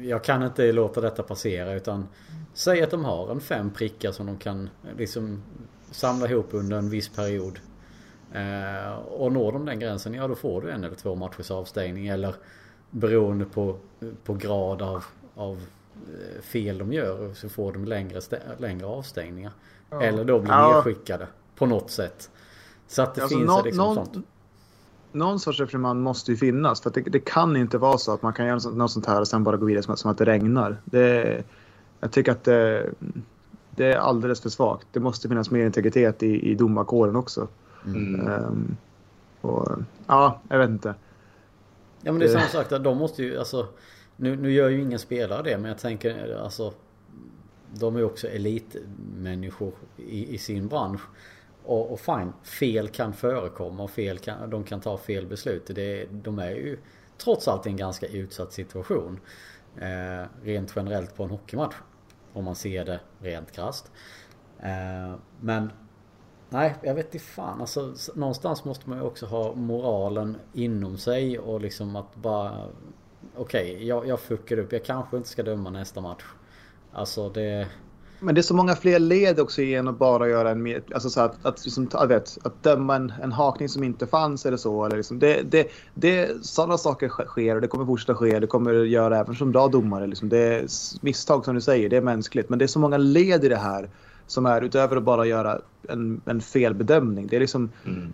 [0.05, 2.07] jag kan inte låta detta passera utan
[2.53, 5.43] säg att de har en fem prickar som de kan liksom
[5.91, 7.59] samla ihop under en viss period.
[8.35, 12.07] Uh, och når de den gränsen, ja då får du en eller två matchers avstängning
[12.07, 12.35] eller
[12.91, 13.77] beroende på,
[14.23, 15.03] på grad av,
[15.35, 15.61] av
[16.07, 18.21] Eh, fel de gör så får de längre,
[18.57, 19.51] längre avstängningar.
[19.89, 20.01] Ja.
[20.01, 20.73] Eller då blir ja.
[20.73, 22.29] nedskickade på något sätt.
[22.87, 24.25] Så att det alltså, finns no, liksom någon, sånt.
[25.11, 26.81] Någon sorts reprimand måste ju finnas.
[26.81, 29.27] För det, det, kan inte vara så att man kan göra något sånt här och
[29.27, 30.81] sen bara gå vidare som, som att det regnar.
[30.85, 31.43] Det,
[31.99, 32.89] jag tycker att det,
[33.69, 34.87] det, är alldeles för svagt.
[34.91, 37.47] Det måste finnas mer integritet i, i domarkåren också.
[37.85, 38.27] Mm.
[38.27, 38.77] Um,
[39.41, 39.67] och,
[40.07, 40.95] ja, jag vet inte.
[42.01, 42.83] Ja men det är samma sak.
[42.83, 43.67] De måste ju alltså
[44.15, 46.73] nu, nu gör ju ingen spelare det men jag tänker alltså
[47.73, 51.01] De är ju också elitmänniskor i, i sin bransch.
[51.63, 55.67] Och, och fine, fel kan förekomma och fel kan, de kan ta fel beslut.
[55.67, 56.77] Det, de är ju
[57.17, 59.19] trots allt i en ganska utsatt situation.
[59.77, 61.75] Eh, rent generellt på en hockeymatch.
[62.33, 63.91] Om man ser det rent krasst.
[64.59, 65.71] Eh, men
[66.51, 67.61] Nej, jag vet inte fan.
[67.61, 72.65] Alltså, någonstans måste man ju också ha moralen inom sig och liksom att bara
[73.35, 74.73] okej, okay, jag, jag fuckar upp.
[74.73, 76.23] Jag kanske inte ska döma nästa match.
[76.91, 77.67] Alltså det...
[78.19, 80.81] Men det är så många fler led också än att bara göra en...
[80.93, 84.57] Alltså så att, att, liksom, vet, att döma en, en hakning som inte fanns eller
[84.57, 84.85] så.
[84.85, 88.39] Eller liksom, det, det, det, sådana saker sker och det kommer fortsätta ske.
[88.39, 90.07] Det kommer göra även som bra domare.
[90.07, 90.29] Liksom.
[90.29, 90.65] Det är
[91.01, 92.49] misstag som du säger, det är mänskligt.
[92.49, 93.89] Men det är så många led i det här
[94.27, 97.27] som är utöver att bara göra en, en felbedömning.
[97.27, 97.69] Det är liksom...
[97.85, 98.13] Mm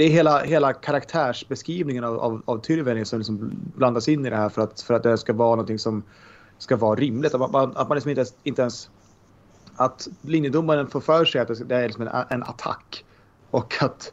[0.00, 4.36] det är hela, hela karaktärsbeskrivningen av, av, av Tyrväinen som liksom blandas in i det
[4.36, 6.02] här för att, för att det ska vara någonting som
[6.58, 7.34] ska vara rimligt.
[7.34, 8.90] Att man, att man liksom inte, ens, inte ens...
[9.80, 13.04] Att linjedomaren får för sig att det är liksom en, en attack.
[13.50, 14.12] Och att,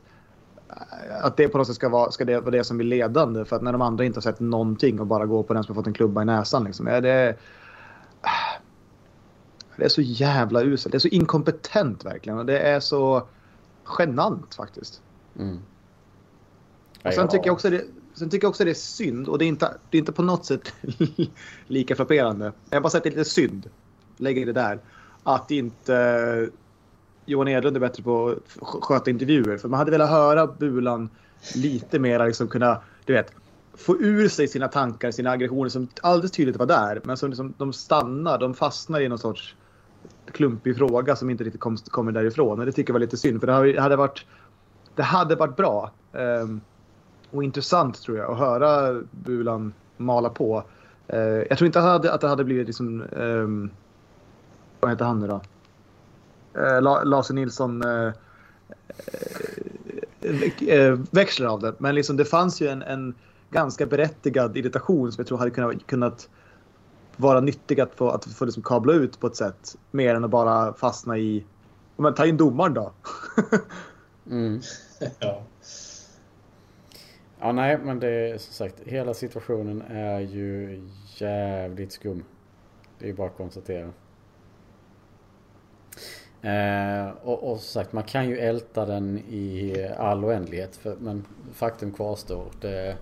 [1.22, 3.46] att det på något sätt ska vara, ska det vara det som blir ledande.
[3.46, 5.76] För att när de andra inte har sett någonting och bara går på den som
[5.76, 6.64] har fått en klubba i näsan.
[6.64, 7.38] Liksom, är det,
[9.76, 10.92] det är så jävla uselt.
[10.92, 12.40] Det är så inkompetent verkligen.
[12.40, 13.28] Och det är så
[14.00, 15.02] genant faktiskt.
[15.40, 15.60] Mm.
[17.06, 19.46] Och sen, tycker jag också det, sen tycker jag också det är synd och det
[19.46, 20.74] är inte, det är inte på något sätt
[21.68, 22.52] lika frapperande.
[22.70, 23.70] Jag har bara sett det lite synd,
[24.18, 24.80] lägger det där,
[25.28, 26.50] att inte
[27.26, 29.58] Johan Edlund är bättre på att sköta intervjuer.
[29.58, 31.10] För man hade velat höra Bulan
[31.56, 33.32] lite mer liksom kunna, du vet,
[33.78, 37.02] få ur sig sina tankar, sina aggressioner som alldeles tydligt var där.
[37.04, 39.56] Men som liksom, de stannar, de fastnar i någon sorts
[40.32, 42.60] klumpig fråga som inte riktigt kom, kommer därifrån.
[42.60, 43.40] Och det tycker jag var lite synd.
[43.40, 44.26] För det hade varit,
[44.96, 46.62] det hade varit bra um,
[47.32, 50.64] och intressant tror jag att höra Bulan mala på.
[51.14, 53.02] Uh, jag tror inte att det hade, att det hade blivit liksom...
[53.02, 53.70] Ehm,
[54.80, 55.42] vad heter han nu då?
[56.58, 58.14] Uh, Lasse Nilsson uh,
[60.62, 61.76] uh, växlar av det.
[61.78, 63.16] Men liksom det fanns ju en, en,
[63.50, 66.30] ganska berättigad irritation som jag tror hade kunnat, kunnat
[67.16, 69.76] vara nyttig att få, att få liksom kabla ut på ett sätt.
[69.92, 71.46] Mer än att bara fastna i...
[71.96, 72.92] Men ta in domaren då.
[74.30, 74.62] mm.
[75.20, 75.44] ja.
[77.40, 80.82] Ja, nej, men det är som sagt, hela situationen är ju
[81.16, 82.24] jävligt skum.
[83.00, 83.90] Det är ju bara att konstatera.
[86.42, 90.76] Eh, och, och som sagt, man kan ju älta den i all oändlighet.
[90.76, 92.52] För, men faktum kvarstår.
[92.62, 92.98] Det,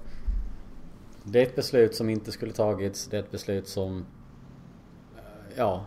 [1.24, 3.08] det är ett beslut som inte skulle tagits.
[3.08, 4.06] Det är ett beslut som...
[5.16, 5.86] Eh, ja...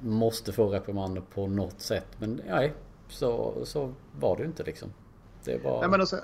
[0.00, 2.06] Måste få reprimander på något sätt.
[2.18, 2.72] Men nej,
[3.08, 4.88] så, så var det ju inte liksom.
[5.44, 5.80] Det var...
[5.80, 6.16] Nej, men alltså,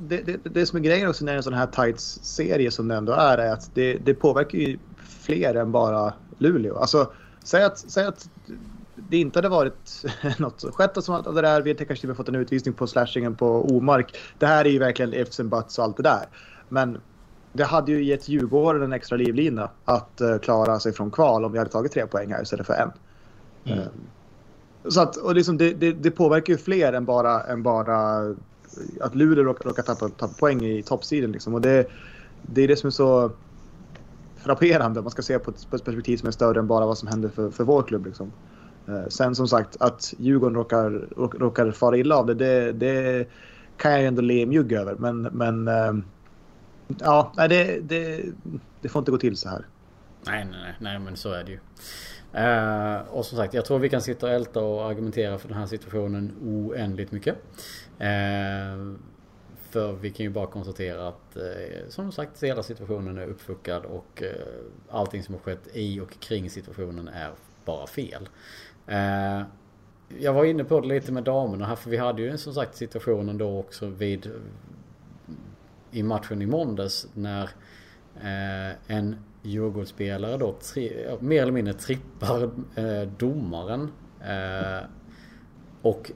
[0.00, 2.88] det, det, det som är grejen också när det är en sån här tights-serie som
[2.88, 6.76] det ändå är, är att det, det påverkar ju fler än bara Luleå.
[6.76, 7.12] Alltså,
[7.44, 8.28] säg att, säg att
[8.96, 10.04] det inte hade varit
[10.38, 12.86] något så skett som att det där, vi hade kanske till fått en utvisning på
[12.86, 14.16] slashingen på Omark.
[14.38, 16.26] Det här är ju verkligen ifs and buts och allt det där.
[16.68, 17.00] Men
[17.52, 21.52] det hade ju gett Djurgården en extra livlina att uh, klara sig från kval om
[21.52, 22.90] vi hade tagit tre poäng här istället för en.
[23.64, 23.78] Mm.
[23.78, 28.18] Um, så att, och liksom det, det, det, påverkar ju fler än bara, än bara
[29.00, 31.32] att Luleå råkar, råkar tappa, tappa poäng i toppsidan.
[31.32, 31.54] Liksom.
[31.54, 31.86] Och det,
[32.42, 33.30] det är det som är så
[34.44, 35.02] frapperande.
[35.02, 37.08] Man ska se på ett, på ett perspektiv som är större än bara vad som
[37.08, 38.06] händer för, för vår klubb.
[38.06, 38.32] Liksom.
[38.88, 43.28] Eh, sen som sagt, att Djurgården råkar, råkar, fara illa av det, det, det
[43.76, 44.94] kan jag ju ändå le mjugg över.
[44.94, 45.92] Men, men eh,
[47.00, 48.24] ja, det, det,
[48.80, 49.66] det får inte gå till så här.
[50.26, 51.58] Nej, nej, nej, nej men så är det ju.
[52.38, 55.56] Uh, och som sagt, jag tror vi kan sitta och älta och argumentera för den
[55.56, 57.34] här situationen oändligt mycket.
[58.00, 58.94] Uh,
[59.74, 64.22] för vi kan ju bara konstatera att eh, som sagt hela situationen är uppfuckad och
[64.22, 64.28] eh,
[64.90, 67.30] allting som har skett i och kring situationen är
[67.64, 68.28] bara fel.
[68.86, 69.42] Eh,
[70.18, 72.76] jag var inne på det lite med damerna här för vi hade ju som sagt
[72.76, 74.30] situationen då också vid
[75.90, 77.50] i matchen i måndags när
[78.86, 82.50] en Djurgårdsspelare då tri, mer eller mindre trippar
[83.18, 83.90] domaren.
[85.82, 86.12] Och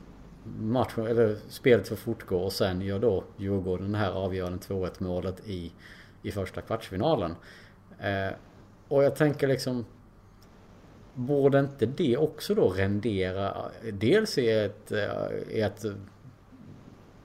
[0.61, 5.49] matchen, eller spelet får fortgå och sen gör då Djurgården det här avgörande 2-1 målet
[5.49, 5.73] i,
[6.23, 7.35] i första kvartsfinalen.
[7.99, 8.35] Eh,
[8.89, 9.85] och jag tänker liksom
[11.15, 15.85] Borde inte det också då rendera dels i ett, eh, i ett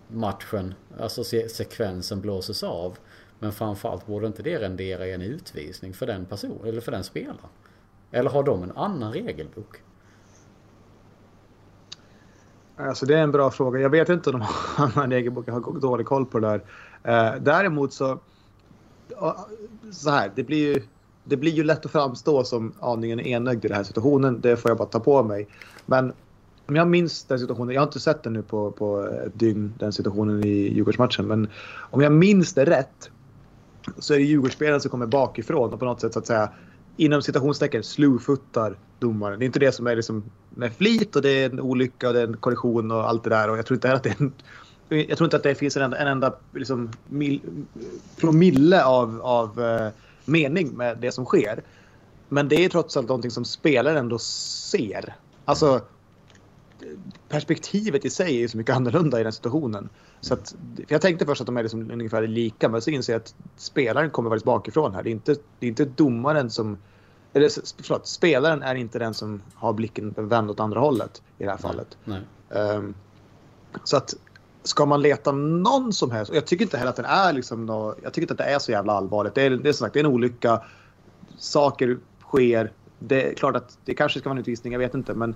[0.08, 2.98] matchen, alltså sekvensen blåses av.
[3.40, 7.04] Men framförallt borde inte det rendera i en utvisning för den personen eller för den
[7.04, 7.50] spelaren?
[8.12, 9.82] Eller har de en annan regelbok?
[12.78, 13.80] Alltså det är en bra fråga.
[13.80, 15.12] Jag vet inte om de har en.
[15.46, 16.62] Jag har dålig koll på det där.
[17.04, 18.20] Eh, däremot så...
[19.92, 20.82] Så här, det blir ju...
[21.24, 24.42] Det blir ju lätt att framstå som aningen enögd i den här situationen.
[24.42, 25.48] Det får jag bara ta på mig.
[25.86, 26.14] Men
[26.66, 29.74] om jag minns den situationen, jag har inte sett den nu på, på ett dygn,
[29.80, 31.28] den situationen i Djurgårdsmatchen.
[31.28, 31.48] Men
[31.78, 33.10] om jag minns det rätt
[33.98, 36.50] så är det Djurgårdsspelaren som kommer bakifrån och på något sätt så att säga
[36.98, 39.40] inom citationstecken slowfuttar domaren.
[39.40, 42.14] Det är inte det som är liksom med flit och det är en olycka och
[42.14, 43.50] det är en korrektion och allt det där.
[43.50, 44.34] Och jag tror inte att det är en,
[44.90, 47.42] jag tror inte att det finns en enda, en enda liksom, mil,
[48.20, 49.90] promille av, av uh,
[50.26, 51.64] mening med det som sker.
[52.30, 55.16] Men det är trots allt någonting som spelaren ändå ser.
[55.46, 55.82] Alltså
[57.30, 59.90] perspektivet i sig är så mycket annorlunda i den situationen.
[60.22, 60.56] Så att,
[60.88, 64.10] jag tänkte först att de är liksom ungefär lika, men så inser jag att spelaren
[64.10, 65.04] kommer faktiskt bakifrån här.
[65.04, 66.78] Det är inte, det är inte domaren som...
[67.34, 67.50] Eller
[67.84, 71.58] förlåt, spelaren är inte den som har blicken vänd åt andra hållet i det här
[71.58, 71.98] fallet.
[72.50, 72.94] Um,
[73.84, 74.16] så att
[74.64, 77.66] ska man leta någon som helst, och jag tycker inte heller att den är liksom
[77.66, 79.36] nå, jag tycker inte att det är så jävla allvarligt.
[79.36, 80.62] Det är, det är som sagt, det är en olycka,
[81.38, 82.72] saker sker.
[83.00, 85.36] Det är klart att det kanske ska vara en utvisning, jag vet inte, men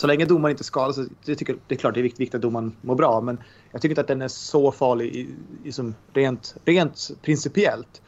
[0.00, 2.76] så länge domaren inte skadas, det, tycker, det är klart det är viktigt att domaren
[2.80, 3.38] mår bra, men
[3.70, 5.28] jag tycker inte att den är så farlig i,
[5.64, 8.02] i som rent, rent principiellt.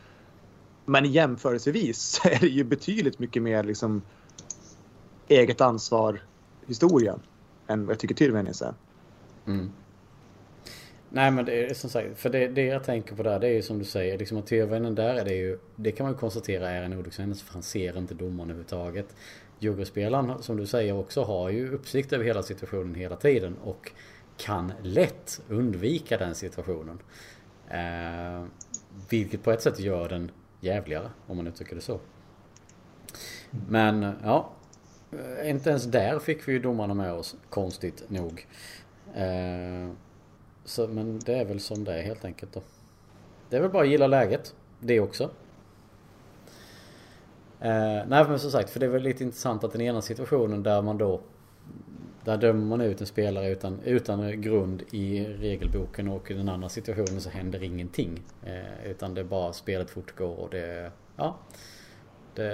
[0.84, 4.02] Men jämförelsevis är det ju betydligt mycket mer liksom
[5.28, 6.22] eget ansvar
[6.66, 7.20] historien
[7.66, 8.74] än vad jag tycker Tyrvännäs är.
[9.46, 9.70] Mm.
[11.08, 13.52] Nej men det är som sagt, för det, det jag tänker på där det är
[13.52, 16.18] ju som du säger, liksom att Tyrväinen där är det ju, det kan man ju
[16.18, 19.14] konstatera är en olyckshändelse för han ser inte domaren överhuvudtaget.
[19.62, 23.92] Djurgårdsspelaren som du säger också har ju uppsikt över hela situationen hela tiden och
[24.36, 26.98] kan lätt undvika den situationen.
[27.68, 28.44] Eh,
[29.10, 32.00] vilket på ett sätt gör den jävligare om man uttrycker det så.
[33.68, 34.50] Men ja,
[35.12, 38.46] eh, inte ens där fick vi ju domarna med oss konstigt nog.
[39.14, 39.90] Eh,
[40.64, 42.62] så, men det är väl som det är helt enkelt då.
[43.50, 44.54] Det är väl bara att gilla läget.
[44.80, 45.30] Det också.
[47.62, 50.62] Eh, nej men som sagt, för det är väl lite intressant att den ena situationen
[50.62, 51.20] där man då
[52.24, 56.68] där dömer man ut en spelare utan, utan grund i regelboken och i den andra
[56.68, 58.22] situationen så händer ingenting.
[58.42, 61.36] Eh, utan det är bara spelet fortgår och det ja,
[62.34, 62.44] det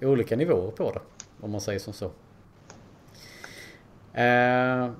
[0.00, 1.00] är olika nivåer på det.
[1.40, 2.06] Om man säger som så.
[4.12, 4.90] Eh,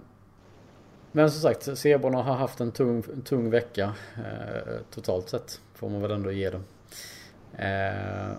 [1.13, 5.61] men som sagt, Zebrorna har haft en tung, tung vecka eh, totalt sett.
[5.75, 6.65] Får man väl ändå ge dem.
[7.53, 8.37] Eh,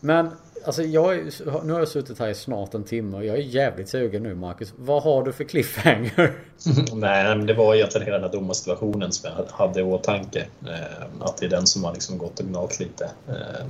[0.00, 0.30] men
[0.64, 1.32] Alltså jag,
[1.64, 4.34] nu har jag suttit här i snart en timme och jag är jävligt sugen nu
[4.34, 4.72] Marcus.
[4.76, 6.32] Vad har du för cliffhanger?
[6.94, 10.46] Nej, men det var egentligen hela den här domarsituationen som jag hade i åtanke.
[10.66, 13.10] Eh, att det är den som har liksom gått och gnagt lite.
[13.28, 13.66] Eh,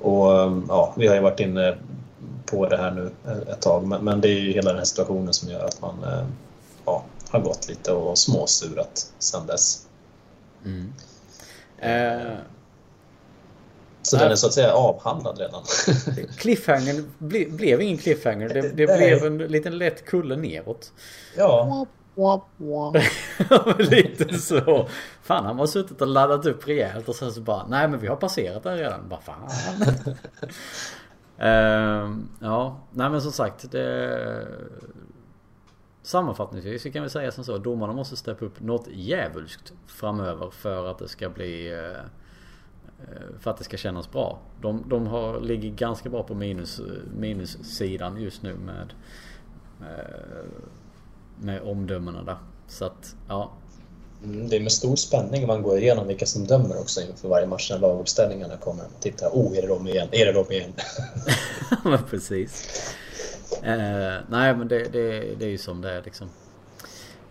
[0.00, 1.78] och ja, vi har ju varit inne
[2.46, 3.10] på det här nu
[3.52, 6.26] ett tag, men det är ju hela den här situationen som gör att man eh,
[6.84, 9.86] ja, har gått lite och småsurat sedan dess.
[10.64, 10.92] Mm.
[11.78, 12.38] Eh,
[14.04, 15.62] så den är så att säga avhandlad redan.
[16.38, 18.48] Cliffhangern ble, blev ingen cliffhanger.
[18.48, 20.92] Det, det blev en liten lätt kulle neråt.
[21.36, 21.86] Ja.
[23.78, 24.88] Lite så.
[25.22, 28.06] Fan, han har suttit och laddat upp rejält och sen så bara Nej men vi
[28.06, 29.08] har passerat den redan.
[29.08, 29.48] Bara fan.
[31.40, 33.70] uh, ja, nej men som sagt.
[33.72, 34.46] Det...
[36.02, 37.58] Sammanfattningsvis så kan vi säga som så.
[37.58, 42.04] Domarna måste steppa upp något djävulskt framöver för att det ska bli uh,
[43.40, 44.38] för att det ska kännas bra.
[44.60, 46.80] De, de har, ligger ganska bra på minus,
[47.16, 48.92] minussidan just nu med,
[49.80, 50.44] eh,
[51.40, 52.36] med omdömena där.
[52.68, 53.52] Så att, ja.
[54.24, 57.46] Mm, det är med stor spänning man går igenom vilka som dömer också inför varje
[57.46, 58.84] match när laguppställningarna kommer.
[59.00, 60.08] Titta, oh, är det de igen?
[60.12, 60.72] Är det de igen?
[61.84, 62.68] men precis.
[63.62, 66.28] Eh, nej, men det, det, det är ju som det är liksom.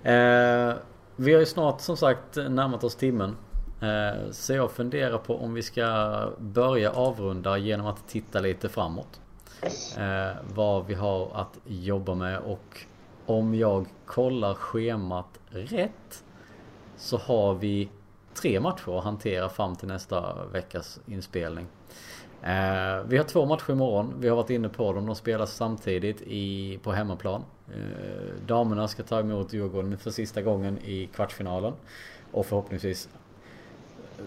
[0.03, 0.73] Eh,
[1.15, 3.35] vi har ju snart som sagt närmat oss timmen.
[3.83, 9.21] Eh, så jag funderar på om vi ska börja avrunda genom att titta lite framåt.
[9.97, 12.85] Eh, vad vi har att jobba med och
[13.25, 16.23] om jag kollar schemat rätt
[16.97, 17.89] så har vi
[18.33, 21.67] tre matcher att hantera fram till nästa veckas inspelning.
[22.41, 24.13] Eh, vi har två matcher imorgon.
[24.19, 25.05] Vi har varit inne på dem.
[25.05, 27.43] De spelas samtidigt i, på hemmaplan.
[27.67, 31.73] Eh, damerna ska ta emot Djurgården för sista gången i kvartsfinalen.
[32.31, 33.09] Och förhoppningsvis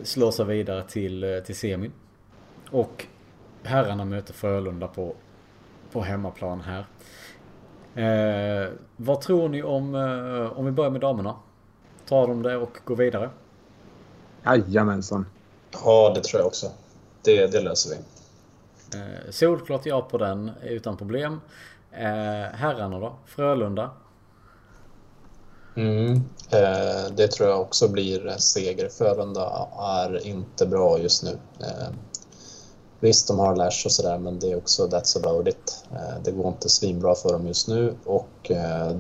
[0.03, 1.93] slå sig vidare till, eh, till semin.
[2.71, 3.07] Och
[3.63, 5.15] herrarna möter Frölunda på,
[5.93, 6.87] på hemmaplan här.
[7.95, 11.37] Eh, vad tror ni om, eh, om vi börjar med damerna?
[12.07, 13.31] Tar de det och går vidare?
[14.45, 15.27] Jajamensan.
[15.73, 16.67] Ja, det tror jag också.
[17.23, 17.97] Det, det löser vi.
[18.99, 21.41] Eh, solklart ja på den utan problem.
[21.93, 22.07] Eh,
[22.53, 23.17] herrarna då?
[23.27, 23.91] Frölunda?
[25.77, 26.15] Mm.
[26.51, 28.89] Eh, det tror jag också blir seger.
[28.89, 31.39] Frölunda är inte bra just nu.
[31.61, 31.89] Eh,
[33.01, 35.85] visst, de har Lash och sådär, men det är också that's about it.
[35.93, 38.97] Eh, det går inte svinbra för dem just nu och eh,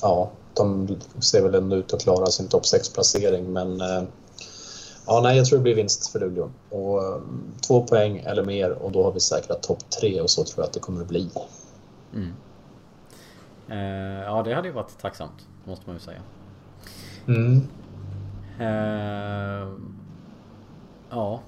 [0.00, 4.02] ja, de ser väl ändå ut att klara sin topp 6-placering, men eh,
[5.06, 6.50] Ja, nej, jag tror det blir vinst för Luleå.
[6.70, 7.20] Och, eh,
[7.66, 10.66] två poäng eller mer och då har vi säkrat topp tre och så tror jag
[10.66, 11.30] att det kommer att bli.
[12.14, 12.32] Mm.
[13.68, 16.20] Eh, ja, det hade ju varit tacksamt, måste man ju säga.
[17.26, 17.68] Mm.
[18.58, 19.68] Eh,
[21.10, 21.40] ja.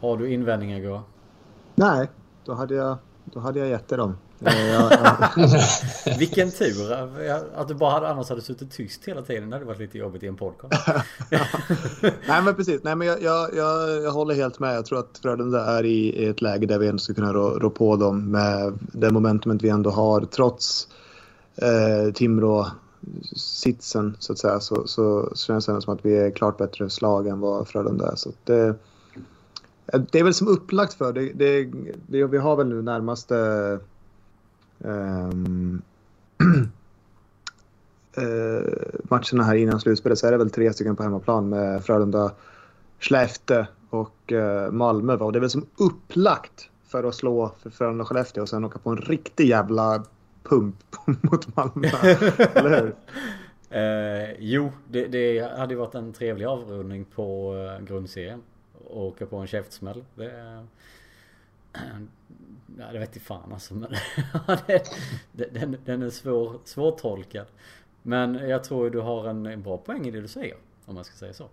[0.00, 1.02] Har du invändningar Gurra?
[1.74, 2.08] Nej,
[2.44, 4.16] då hade jag, då hade jag gett dig dem.
[4.40, 5.38] Eh,
[6.18, 6.92] Vilken tur
[7.54, 9.50] att du bara hade, annars hade suttit tyst hela tiden.
[9.50, 10.88] Det hade varit lite jobbigt i en podcast.
[12.02, 14.76] nej men precis, nej, men jag, jag, jag, jag håller helt med.
[14.76, 17.48] Jag tror att Frölunda är i, i ett läge där vi ändå ska kunna rå,
[17.50, 20.88] rå på dem med det momentumet vi ändå har trots
[21.56, 22.66] eh, Timrå
[23.36, 26.90] sitsen så att säga så, så känns det ändå som att vi är klart bättre
[26.90, 28.16] slag än vad Frölunda är.
[28.16, 28.74] Så det,
[30.10, 31.12] det är väl som upplagt för.
[31.12, 31.64] Det, det,
[32.06, 33.34] det, vi har väl nu närmaste
[34.78, 35.82] um,
[38.18, 38.62] uh,
[39.02, 42.32] matcherna här innan slutspelet så är det väl tre stycken på hemmaplan med Frölunda,
[43.00, 45.16] Skellefteå och uh, Malmö.
[45.16, 48.64] Och det är väl som upplagt för att slå för Frölunda och Skellefteå och sen
[48.64, 50.04] åka på en riktig jävla
[50.42, 50.76] pump
[51.06, 51.88] mot Malmö.
[52.54, 52.94] Eller hur?
[53.70, 58.42] Eh, jo, det, det, hade ju varit en trevlig avrundning på eh, grundserien.
[58.88, 60.04] Och åka på en käftsmäll.
[60.14, 60.66] Det,
[62.78, 63.74] Ja, det vet fan alltså.
[63.74, 63.94] Men
[65.52, 67.46] den, den är svår, svårtolkad.
[68.02, 70.56] Men jag tror ju du har en, en bra poäng i det du säger.
[70.84, 71.48] Om man ska säga så.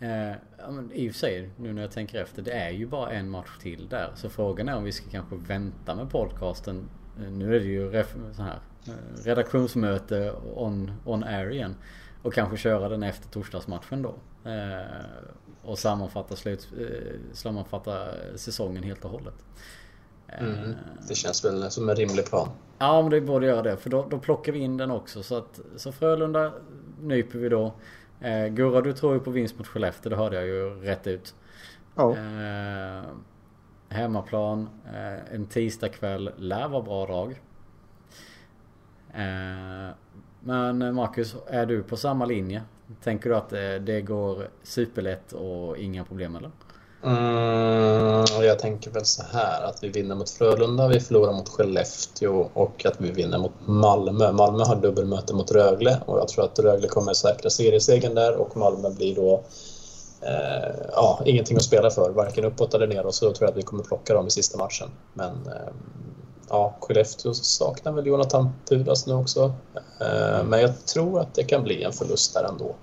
[0.00, 2.86] Eh, ja, men I och för sig, nu när jag tänker efter, det är ju
[2.86, 4.10] bara en match till där.
[4.14, 6.88] Så frågan är om vi ska kanske vänta med podcasten.
[7.20, 11.76] Eh, nu är det ju ref, så här, eh, redaktionsmöte on, on air igen.
[12.22, 14.14] Och kanske köra den efter torsdagsmatchen då.
[14.50, 15.04] Eh,
[15.62, 16.86] och sammanfatta, slut, eh,
[17.32, 19.34] sammanfatta säsongen helt och hållet.
[20.28, 20.74] Mm,
[21.08, 22.48] det känns väl som en rimlig plan.
[22.78, 23.76] Ja, men det borde göra det.
[23.76, 25.22] För då, då plockar vi in den också.
[25.22, 26.52] Så, att, så Frölunda
[27.00, 27.72] nyper vi då.
[28.20, 30.10] Eh, Gurra, du tror ju på vinst mot Skellefteå.
[30.10, 31.34] Det hörde jag ju rätt ut.
[31.94, 32.16] Ja.
[32.16, 33.02] Eh,
[33.88, 34.68] hemmaplan.
[34.86, 37.40] Eh, en tisdagkväll lär vara bra drag.
[39.14, 39.94] Eh,
[40.48, 42.62] men eh, Marcus, är du på samma linje?
[43.04, 46.50] Tänker du att eh, det, går superlätt och inga problem eller?
[47.04, 52.50] Mm, jag tänker väl så här att vi vinner mot Frölunda, vi förlorar mot Skellefteå
[52.52, 54.32] och att vi vinner mot Malmö.
[54.32, 58.56] Malmö har dubbelmöte mot Rögle och jag tror att Rögle kommer säkra seriesegern där och
[58.56, 59.42] Malmö blir då
[60.20, 63.58] eh, ja, ingenting att spela för, varken uppåt eller neråt, så då tror jag att
[63.58, 64.88] vi kommer plocka dem i sista matchen.
[65.14, 65.72] Men eh,
[66.48, 69.54] ja, Skellefteå saknar väl Jonathan Pudas nu också.
[70.00, 72.76] Eh, men jag tror att det kan bli en förlust där ändå.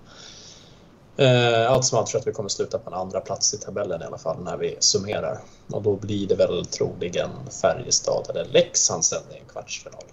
[1.17, 3.57] Eh, allt som allt tror jag att vi kommer sluta på en andra plats i
[3.57, 5.39] tabellen i alla fall när vi summerar.
[5.71, 7.29] Och då blir det väl troligen
[7.61, 10.03] Färjestad eller Leksand sen i en kvartsfinal.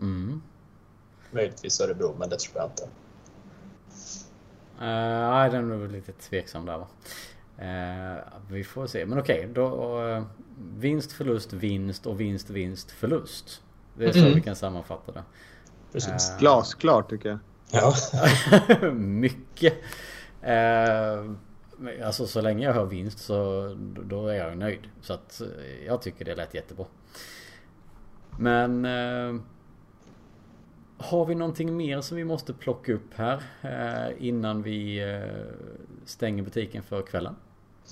[0.00, 0.42] Mm.
[1.30, 2.82] Möjligtvis Örebro, men det tror jag inte.
[4.82, 6.86] Uh, nej, den är väl lite tveksam där va.
[7.60, 9.06] Uh, vi får se.
[9.06, 10.22] Men okej, okay, då uh,
[10.76, 13.62] vinst, förlust, vinst och vinst, vinst, förlust.
[13.94, 14.34] Det är så mm.
[14.34, 15.22] vi kan sammanfatta det.
[15.92, 16.32] Precis.
[16.38, 17.38] Glasklart tycker jag.
[17.72, 17.94] Ja.
[18.92, 19.74] Mycket.
[20.42, 21.32] Uh,
[22.04, 23.68] alltså så länge jag hör vinst så
[24.04, 24.88] då är jag nöjd.
[25.00, 25.42] Så att
[25.86, 26.86] jag tycker det lät jättebra.
[28.38, 29.40] Men uh,
[30.98, 35.02] har vi någonting mer som vi måste plocka upp här uh, innan vi
[36.04, 37.36] stänger butiken för kvällen?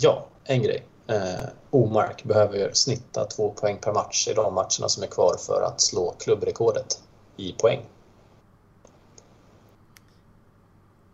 [0.01, 0.86] Ja, en grej.
[1.07, 5.62] Eh, Omark behöver snitta två poäng per match i de matcherna som är kvar för
[5.62, 7.03] att slå klubbrekordet
[7.36, 7.80] i poäng.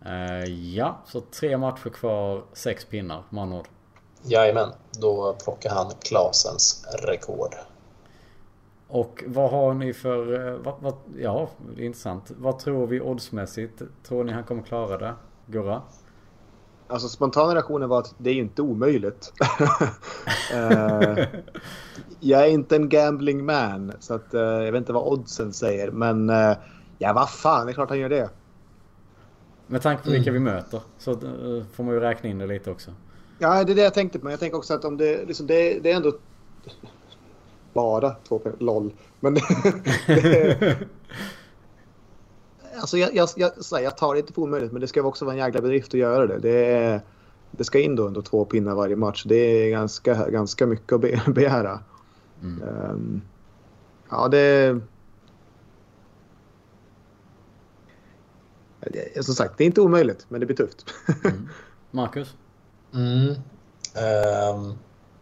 [0.07, 3.69] Uh, ja, så tre matcher kvar, sex pinnar med andra ord.
[4.23, 4.69] Jajamän.
[4.99, 7.55] då plockar han Klasens rekord.
[8.89, 10.49] Och vad har ni för...
[10.49, 12.31] eh, Vad, vad, ja, det är intressant.
[12.37, 13.83] Vad tror vi oddsmässigt?
[14.09, 15.15] Tror ni han kommer klara det?
[15.47, 15.83] Gurra?
[16.87, 19.33] Alltså spontana reaktionen var att det är ju inte omöjligt.
[20.53, 21.27] Eh,
[22.21, 25.91] jag är inte en gambling man så att, eh, jag vet inte vad oddsen säger.
[25.91, 26.57] Men eh,
[26.99, 28.31] ja, vad fan, det är klart han gör det.
[29.67, 31.17] Med tanke på vilka vi möter så
[31.73, 32.91] får man ju räkna in det lite också.
[33.39, 34.25] Ja, det är det jag tänkte på.
[34.25, 36.13] Men jag tänker också att om det, liksom, det, det är ändå
[37.73, 38.59] bara två pengar.
[38.61, 38.93] LOL.
[39.21, 39.35] Men
[40.07, 40.79] det,
[42.85, 45.25] alltså jag, jag, jag, här, jag tar det inte för omöjligt men det ska också
[45.25, 46.39] vara en jäkla bedrift att göra det.
[46.39, 47.01] Det, är,
[47.51, 49.25] det ska in då ändå två pinnar varje match.
[49.27, 51.81] Det är ganska, ganska mycket att be, begära.
[52.43, 52.63] Mm.
[52.63, 53.23] Um,
[54.11, 54.81] ja, det...
[59.21, 60.85] Som sagt, det är inte omöjligt men det blir tufft.
[61.25, 61.49] Mm.
[61.91, 62.35] Marcus?
[62.95, 63.35] Mm.
[63.95, 64.75] Ehm,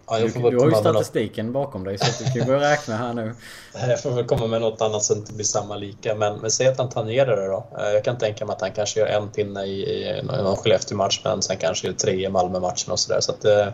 [0.07, 2.30] ja, Du, jag, får väl du har ju med något, statistiken bakom dig så du
[2.38, 3.34] kan börja räkna här nu.
[3.88, 6.14] jag får väl komma med något annat så att det inte blir samma lika.
[6.14, 7.66] Men, men säg att han tangerar det då.
[7.78, 11.20] Eh, Jag kan tänka mig att han kanske gör en pinne i, i någon Skellefteå-match
[11.24, 13.20] men sen kanske gör tre i Malmö-matchen och sådär.
[13.20, 13.68] Så att, eh,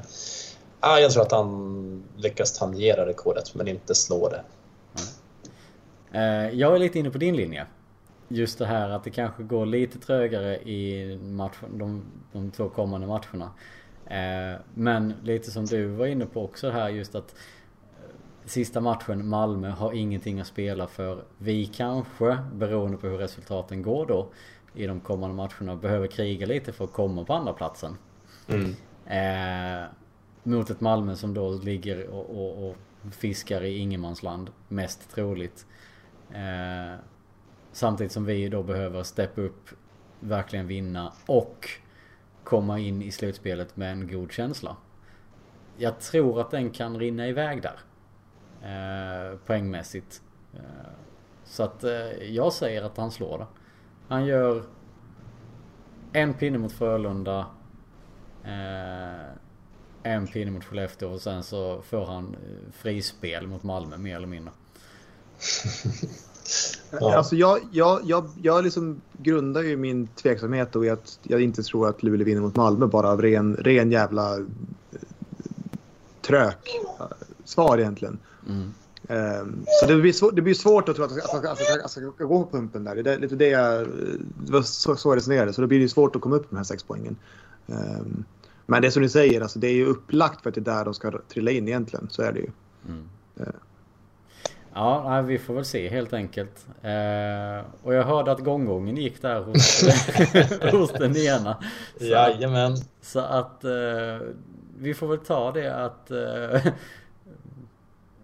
[0.81, 4.43] ja, jag tror att han lyckas tangera rekordet men inte slå det.
[6.13, 7.67] Eh, Jag är lite inne på din linje.
[8.29, 13.07] Just det här att det kanske går lite trögare i match, de, de två kommande
[13.07, 13.51] matcherna.
[14.11, 17.35] Eh, Men lite som du var inne på också här just att
[17.97, 21.25] eh, Sista matchen Malmö har ingenting att spela för.
[21.39, 24.29] Vi kanske, beroende på hur resultaten går då
[24.75, 27.97] i de kommande matcherna, behöver kriga lite för att komma på andra platsen.
[29.07, 29.87] Eh,
[30.43, 32.77] mot ett Malmö som då ligger och, och, och
[33.11, 35.67] fiskar i ingenmansland, mest troligt.
[36.31, 36.99] Eh,
[37.73, 39.71] samtidigt som vi då behöver steppa upp,
[40.21, 41.69] verkligen vinna och
[42.49, 44.77] komma in i slutspelet med en god känsla.
[45.77, 47.81] Jag tror att den kan rinna iväg där.
[48.63, 50.23] Eh, poängmässigt.
[50.55, 50.61] Eh,
[51.45, 53.47] så att eh, jag säger att han slår det.
[54.09, 54.63] Han gör
[56.13, 57.47] en pinne mot Frölunda.
[58.45, 59.33] Eh,
[60.03, 64.27] en pinne mot Skellefteå och sen så får han eh, frispel mot Malmö mer eller
[64.27, 64.53] mindre.
[66.91, 67.17] Ja.
[67.17, 71.63] Alltså jag, jag, jag, jag liksom grundar ju min tveksamhet då i att jag inte
[71.63, 74.45] tror att Luleå vinner mot Malmö bara av ren, ren jävla eh,
[76.23, 77.07] trök eh,
[77.45, 78.19] svar egentligen.
[78.49, 78.73] Mm.
[79.09, 81.91] Ehm, så det blir, svår, det blir svårt att tro att jag ska, att jag
[81.91, 83.03] ska, gå på pumpen där.
[83.03, 83.89] Det är lite det jag...
[84.45, 85.53] Det var så, så jag resonerade.
[85.53, 87.17] Så då blir det svårt att komma upp med de här sex poängen.
[87.67, 88.25] Ehm,
[88.67, 90.77] men det är som ni säger, alltså, det är ju upplagt för att det är
[90.77, 92.09] där de ska trilla in egentligen.
[92.11, 92.51] Så är det ju.
[92.89, 93.05] Mm.
[93.37, 93.47] Eh.
[94.79, 96.67] Ja, nej, vi får väl se helt enkelt.
[96.83, 99.83] Eh, och jag hörde att gånggången gick där hos,
[100.73, 101.63] hos den ena.
[101.99, 102.77] Så, Jajamän.
[103.01, 103.71] så att eh,
[104.79, 106.73] vi får väl ta det att eh,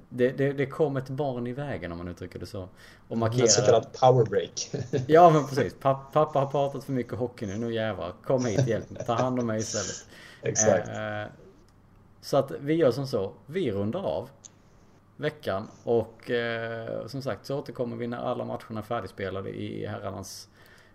[0.08, 2.68] det, det, det kom ett barn i vägen om man uttrycker det så.
[3.08, 4.70] Och En så kallad powerbreak.
[5.06, 5.74] Ja men precis.
[5.80, 7.56] Papp, pappa har pratat för mycket hockey nu.
[7.56, 8.12] Nu jävlar.
[8.24, 9.04] Kom hit hjälp mig.
[9.06, 10.06] Ta hand om mig istället.
[10.42, 10.88] Exakt.
[10.88, 11.32] Eh,
[12.20, 13.32] så att vi gör som så.
[13.46, 14.28] Vi rundar av
[15.16, 20.48] veckan och eh, som sagt så återkommer vi när alla matcherna är färdigspelade i herrarnas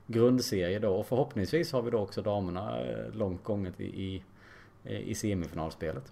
[0.07, 0.95] grundserie då.
[0.95, 4.23] Och förhoppningsvis har vi då också damerna eh, långt gånget i, i,
[4.83, 6.11] i semifinalspelet.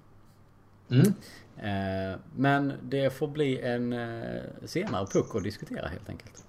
[0.89, 1.14] Mm.
[1.58, 6.43] Eh, men det får bli en eh, senare puck att diskutera helt enkelt.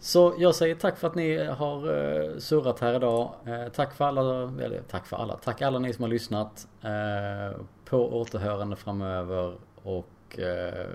[0.00, 3.34] Så jag säger tack för att ni har eh, surrat här idag.
[3.46, 4.22] Eh, tack för alla,
[4.64, 6.68] eller tack för alla, tack alla ni som har lyssnat.
[6.82, 9.54] Eh, på återhörande framöver
[9.86, 10.86] och eh,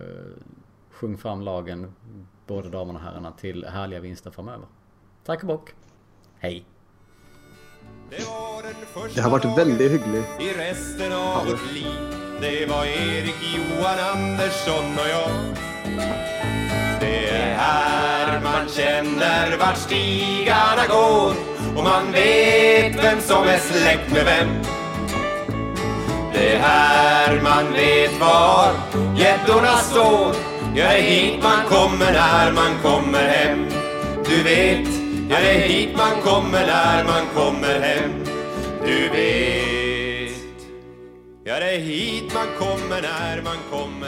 [0.92, 1.94] sjung fram lagen,
[2.48, 4.66] både damerna och herrarna, till härliga vinster framöver.
[5.26, 5.70] Tack och bock.
[6.40, 6.66] Hej!
[8.10, 10.28] Det var den första Det har varit väldigt hyggligt.
[10.40, 12.16] i resten av vårt liv.
[12.42, 15.32] Det var Erik, Johan, Andersson och jag.
[17.00, 21.34] Det är här man känner vart stigarna går
[21.78, 24.81] och man vet vem som är släkt med vem.
[26.34, 28.74] Det är här man vet var
[29.18, 30.36] gäddorna står.
[30.76, 33.66] Ja, det är hit man kommer när man kommer hem.
[34.26, 34.88] Du vet,
[35.30, 38.12] ja det är hit man kommer när man kommer hem.
[38.86, 40.38] Du vet,
[41.44, 44.01] ja det är hit man kommer när man kommer hem.